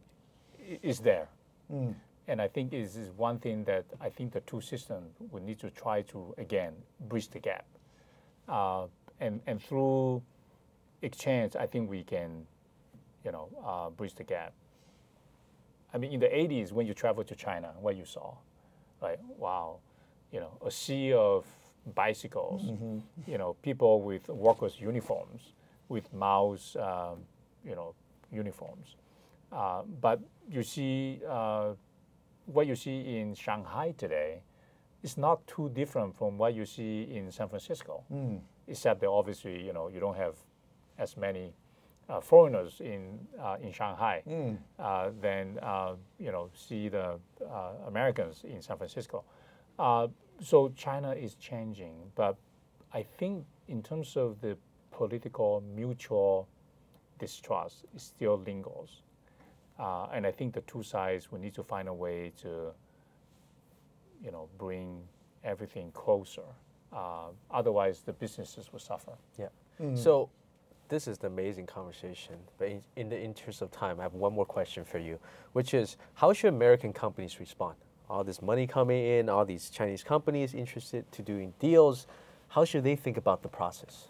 is 0.84 1.00
there. 1.00 1.28
Mm. 1.74 1.96
And 2.28 2.42
I 2.42 2.48
think 2.48 2.72
this 2.72 2.96
is 2.96 3.10
one 3.12 3.40
thing 3.40 3.64
that 3.64 3.86
I 4.00 4.10
think 4.10 4.34
the 4.34 4.42
two 4.42 4.62
systems 4.62 5.16
would 5.32 5.44
need 5.44 5.60
to 5.60 5.70
try 5.70 6.02
to, 6.04 6.36
again, 6.38 6.74
bridge 7.08 7.30
the 7.30 7.40
gap. 7.40 7.66
Uh, 8.48 8.88
and, 9.20 9.42
and 9.48 9.62
through 9.62 10.22
exchange, 11.02 11.56
I 11.56 11.66
think 11.66 11.90
we 11.90 12.04
can, 12.04 12.46
you 13.24 13.32
know, 13.32 13.50
uh, 13.66 13.90
bridge 13.90 14.16
the 14.16 14.24
gap. 14.24 14.54
I 15.94 15.98
mean, 15.98 16.12
in 16.12 16.20
the 16.20 16.28
80s, 16.28 16.72
when 16.72 16.86
you 16.86 16.94
traveled 16.94 17.28
to 17.28 17.36
China, 17.36 17.74
what 17.80 17.96
you 17.96 18.06
saw, 18.06 18.36
right? 19.02 19.20
Wow, 19.38 19.80
you 20.32 20.40
know, 20.40 20.58
a 20.66 20.72
sea 20.72 21.14
of 21.14 21.46
bicycles, 21.96 22.64
mm-hmm. 22.64 23.00
you 23.26 23.38
know, 23.38 23.56
people 23.62 24.02
with 24.02 24.28
workers' 24.28 24.80
uniforms, 24.80 25.54
with 25.88 26.14
Mao's, 26.14 26.76
um, 26.80 27.20
you 27.66 27.76
know, 27.76 27.94
uniforms. 28.32 28.96
Uh, 29.52 29.84
but 30.02 30.20
you 30.50 30.64
see, 30.64 31.22
uh, 31.28 31.70
what 32.46 32.68
you 32.68 32.76
see 32.76 33.18
in 33.18 33.34
Shanghai 33.34 33.94
today 33.98 34.42
is 35.04 35.18
not 35.18 35.46
too 35.48 35.70
different 35.70 36.16
from 36.16 36.38
what 36.38 36.54
you 36.54 36.66
see 36.66 37.08
in 37.12 37.32
San 37.32 37.48
Francisco, 37.48 38.04
mm. 38.12 38.40
except 38.68 39.00
that 39.02 39.10
obviously, 39.10 39.66
you 39.66 39.72
know, 39.72 39.88
you 39.88 40.00
don't 40.00 40.18
have 40.18 40.36
as 40.98 41.18
many 41.18 41.54
uh, 42.10 42.22
foreigners 42.22 42.80
in 42.80 43.20
uh, 43.42 43.58
in 43.62 43.72
Shanghai 43.72 44.24
mm. 44.28 44.58
uh, 44.80 45.10
than 45.22 45.60
uh, 45.62 45.96
you 46.20 46.32
know 46.32 46.50
see 46.54 46.90
the 46.90 47.20
uh, 47.42 47.72
Americans 47.88 48.44
in 48.44 48.62
San 48.62 48.78
Francisco. 48.78 49.24
Uh, 49.78 50.08
so 50.42 50.70
China 50.70 51.12
is 51.12 51.36
changing, 51.36 51.96
but 52.16 52.38
I 52.94 53.04
think 53.04 53.46
in 53.68 53.82
terms 53.84 54.16
of 54.16 54.40
the 54.42 54.58
political 54.92 55.64
mutual 55.76 56.48
distrust, 57.20 57.86
it 57.94 58.02
still 58.02 58.42
lingers, 58.46 59.02
and 60.14 60.26
I 60.26 60.32
think 60.32 60.54
the 60.54 60.62
two 60.62 60.84
sides 60.84 61.32
will 61.32 61.40
need 61.40 61.54
to 61.56 61.64
find 61.64 61.88
a 61.88 61.94
way 61.94 62.32
to 62.42 62.72
you 64.24 64.32
know 64.32 64.48
bring 64.58 65.02
everything 65.44 65.92
closer. 65.92 66.48
otherwise, 67.52 68.02
the 68.06 68.14
businesses 68.14 68.72
will 68.72 68.80
suffer. 68.80 69.18
Yeah. 69.38 69.50
Mm. 69.82 69.98
So 69.98 70.30
this 70.90 71.08
is 71.08 71.20
an 71.20 71.28
amazing 71.28 71.66
conversation. 71.66 72.36
But 72.58 72.70
in, 72.70 72.82
in, 72.96 73.10
the 73.10 73.20
interest 73.20 73.62
of 73.62 73.72
time, 73.72 74.00
I 74.00 74.04
have 74.04 74.14
one 74.14 74.34
more 74.34 74.46
question 74.46 74.84
for 74.84 75.00
you, 75.00 75.20
which 75.54 75.74
is 75.74 75.98
how 76.16 76.34
should 76.34 76.54
American 76.54 76.94
companies 76.94 77.40
respond? 77.40 77.76
All 78.10 78.24
this 78.24 78.42
money 78.42 78.68
coming 78.68 79.04
in, 79.04 79.30
all 79.30 79.46
these 79.46 79.70
Chinese 79.70 80.04
companies 80.04 80.54
interested 80.54 81.12
to 81.12 81.22
doing 81.22 81.54
deals. 81.60 82.08
How 82.50 82.64
should 82.64 82.84
they 82.84 82.96
think 82.96 83.18
about 83.18 83.44
the 83.44 83.50
process? 83.50 84.08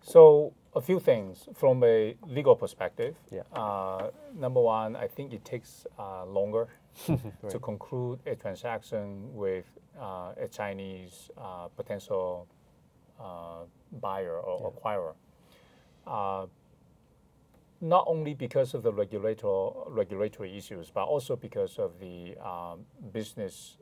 So 0.00 0.52
a 0.74 0.80
few 0.80 1.00
things 1.00 1.48
from 1.54 1.82
a 1.82 2.14
legal 2.26 2.54
perspective. 2.54 3.16
Yeah. 3.30 3.42
Uh, 3.52 4.10
number 4.34 4.60
one, 4.60 4.94
I 4.96 5.08
think 5.08 5.32
it 5.32 5.44
takes 5.44 5.86
uh, 5.98 6.24
longer 6.24 6.68
right. 7.08 7.18
to 7.50 7.58
conclude 7.58 8.20
a 8.26 8.36
transaction 8.36 9.34
with 9.34 9.66
uh, 10.00 10.32
a 10.40 10.48
Chinese 10.48 11.30
uh, 11.36 11.66
potential 11.76 12.46
uh, 13.20 13.64
buyer 14.00 14.38
or 14.38 14.72
yeah. 14.72 14.80
acquirer. 14.80 15.14
Uh, 16.08 16.46
not 17.80 18.04
only 18.08 18.34
because 18.34 18.74
of 18.74 18.82
the 18.82 18.92
regulator, 18.92 19.68
regulatory 19.86 20.56
issues, 20.56 20.90
but 20.90 21.04
also 21.04 21.36
because 21.36 21.78
of 21.78 21.92
the 22.00 22.36
um, 22.38 22.80
business, 23.12 23.76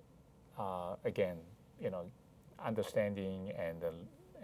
uh, 0.59 0.97
again, 1.05 1.37
you 1.81 1.91
know, 1.91 2.05
understanding 2.63 3.53
and 3.59 3.81
the, 3.81 3.93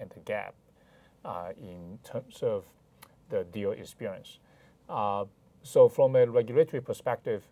and 0.00 0.08
the 0.10 0.20
gap 0.20 0.54
uh, 1.24 1.50
in 1.60 1.98
terms 2.02 2.38
of 2.42 2.64
the 3.28 3.44
deal 3.52 3.72
experience. 3.72 4.38
Uh, 4.88 5.24
so 5.62 5.88
from 5.88 6.16
a 6.16 6.26
regulatory 6.26 6.80
perspective, 6.80 7.42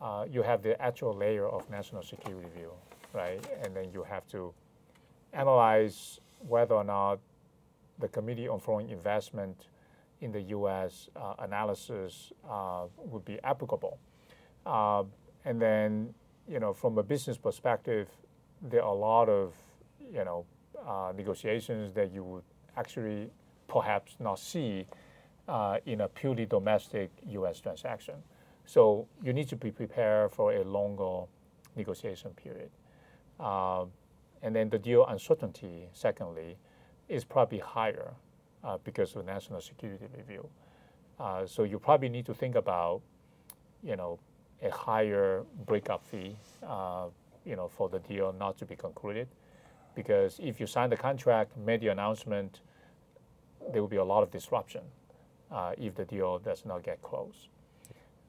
uh, 0.00 0.24
you 0.30 0.42
have 0.42 0.62
the 0.62 0.80
actual 0.80 1.14
layer 1.14 1.48
of 1.48 1.68
national 1.70 2.02
security 2.02 2.44
review, 2.44 2.70
right? 3.12 3.44
And 3.62 3.74
then 3.74 3.90
you 3.92 4.04
have 4.04 4.26
to 4.28 4.52
analyze 5.32 6.20
whether 6.46 6.74
or 6.74 6.84
not 6.84 7.18
the 7.98 8.08
Committee 8.08 8.48
on 8.48 8.60
Foreign 8.60 8.88
Investment 8.88 9.68
in 10.20 10.32
the 10.32 10.40
U.S. 10.40 11.08
Uh, 11.16 11.34
analysis 11.40 12.32
uh, 12.48 12.84
would 12.96 13.24
be 13.24 13.38
applicable. 13.44 13.98
Uh, 14.64 15.04
and 15.44 15.60
then, 15.60 16.14
you 16.48 16.60
know, 16.60 16.72
from 16.72 16.96
a 16.98 17.02
business 17.02 17.36
perspective, 17.36 18.08
there 18.62 18.82
are 18.82 18.94
a 18.94 18.98
lot 18.98 19.28
of, 19.28 19.52
you 20.12 20.24
know, 20.24 20.46
uh, 20.86 21.12
negotiations 21.16 21.92
that 21.94 22.12
you 22.12 22.24
would 22.24 22.42
actually 22.76 23.30
perhaps 23.68 24.16
not 24.18 24.38
see 24.38 24.86
uh, 25.48 25.78
in 25.86 26.00
a 26.00 26.08
purely 26.08 26.46
domestic 26.46 27.10
U.S. 27.28 27.60
transaction. 27.60 28.14
So 28.66 29.06
you 29.22 29.32
need 29.32 29.48
to 29.48 29.56
be 29.56 29.70
prepared 29.70 30.32
for 30.32 30.52
a 30.52 30.64
longer 30.64 31.26
negotiation 31.76 32.30
period. 32.30 32.70
Uh, 33.38 33.84
and 34.42 34.54
then 34.54 34.68
the 34.68 34.78
deal 34.78 35.04
uncertainty, 35.06 35.88
secondly, 35.92 36.56
is 37.08 37.24
probably 37.24 37.58
higher 37.58 38.12
uh, 38.62 38.78
because 38.84 39.14
of 39.16 39.24
national 39.26 39.60
security 39.60 40.06
review. 40.16 40.48
Uh, 41.20 41.46
so 41.46 41.62
you 41.62 41.78
probably 41.78 42.08
need 42.08 42.26
to 42.26 42.34
think 42.34 42.54
about, 42.54 43.00
you 43.82 43.96
know, 43.96 44.18
a 44.62 44.70
higher 44.70 45.44
breakup 45.66 46.02
fee, 46.04 46.36
uh, 46.66 47.06
you 47.44 47.56
know, 47.56 47.68
for 47.68 47.88
the 47.88 47.98
deal 48.00 48.32
not 48.32 48.56
to 48.58 48.64
be 48.64 48.74
concluded, 48.74 49.28
because 49.94 50.40
if 50.42 50.58
you 50.58 50.66
sign 50.66 50.90
the 50.90 50.96
contract, 50.96 51.56
made 51.56 51.80
the 51.80 51.88
announcement, 51.88 52.60
there 53.72 53.80
will 53.82 53.88
be 53.88 53.96
a 53.96 54.04
lot 54.04 54.22
of 54.22 54.30
disruption 54.30 54.82
uh, 55.50 55.72
if 55.78 55.94
the 55.94 56.04
deal 56.04 56.38
does 56.38 56.64
not 56.64 56.82
get 56.82 57.00
closed. 57.02 57.48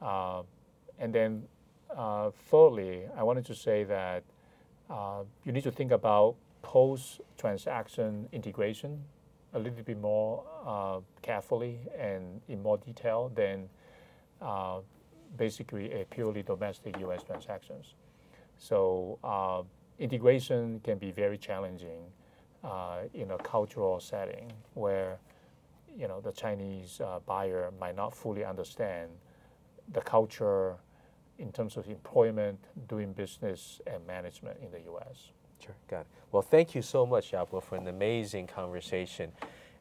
Uh, 0.01 0.43
and 0.99 1.13
then, 1.13 1.43
uh, 1.95 2.29
thirdly, 2.49 3.03
I 3.17 3.23
wanted 3.23 3.45
to 3.45 3.55
say 3.55 3.83
that 3.85 4.23
you 5.45 5.51
need 5.51 5.63
to 5.63 5.71
think 5.71 5.91
about 5.91 6.35
post-transaction 6.65 8.27
integration 8.31 8.99
a 9.53 9.59
little 9.59 9.83
bit 9.83 10.01
more 10.01 10.43
uh, 10.65 10.99
carefully 11.21 11.79
and 11.97 12.41
in 12.49 12.61
more 12.61 12.77
detail 12.79 13.31
than 13.35 13.69
uh, 14.41 14.79
basically 15.37 15.93
a 15.93 16.05
purely 16.05 16.41
domestic 16.41 16.99
U.S. 17.01 17.21
transactions. 17.21 17.93
So 18.57 19.19
uh, 19.23 19.61
integration 19.99 20.81
can 20.83 20.97
be 20.97 21.11
very 21.11 21.37
challenging 21.37 22.01
uh, 22.63 23.01
in 23.13 23.29
a 23.29 23.37
cultural 23.37 23.99
setting 23.99 24.51
where 24.73 25.19
you 25.95 26.07
know 26.07 26.19
the 26.19 26.31
Chinese 26.31 26.99
uh, 26.99 27.19
buyer 27.27 27.71
might 27.79 27.95
not 27.95 28.13
fully 28.13 28.43
understand 28.43 29.11
the 29.93 30.01
culture 30.01 30.75
in 31.37 31.51
terms 31.51 31.77
of 31.77 31.87
employment, 31.87 32.59
doing 32.87 33.13
business, 33.13 33.79
and 33.85 34.05
management 34.07 34.57
in 34.63 34.71
the 34.71 34.81
U.S. 34.91 35.31
Sure, 35.63 35.75
got 35.89 36.01
it. 36.01 36.07
Well, 36.31 36.41
thank 36.41 36.75
you 36.75 36.81
so 36.81 37.05
much, 37.05 37.31
Yabo, 37.31 37.63
for 37.63 37.75
an 37.75 37.87
amazing 37.87 38.47
conversation. 38.47 39.31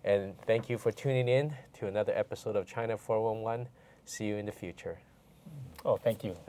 And 0.05 0.39
thank 0.43 0.69
you 0.69 0.79
for 0.79 0.93
tuning 0.93 1.29
in 1.29 1.55
to 1.75 1.87
another 1.87 2.13
episode 2.15 2.57
of 2.57 2.67
China 2.67 2.97
411. 2.97 3.69
See 4.05 4.27
you 4.27 4.37
in 4.37 4.47
the 4.47 4.53
future. 4.53 4.99
Oh, 5.85 5.97
thank 5.97 6.25
you. 6.25 6.37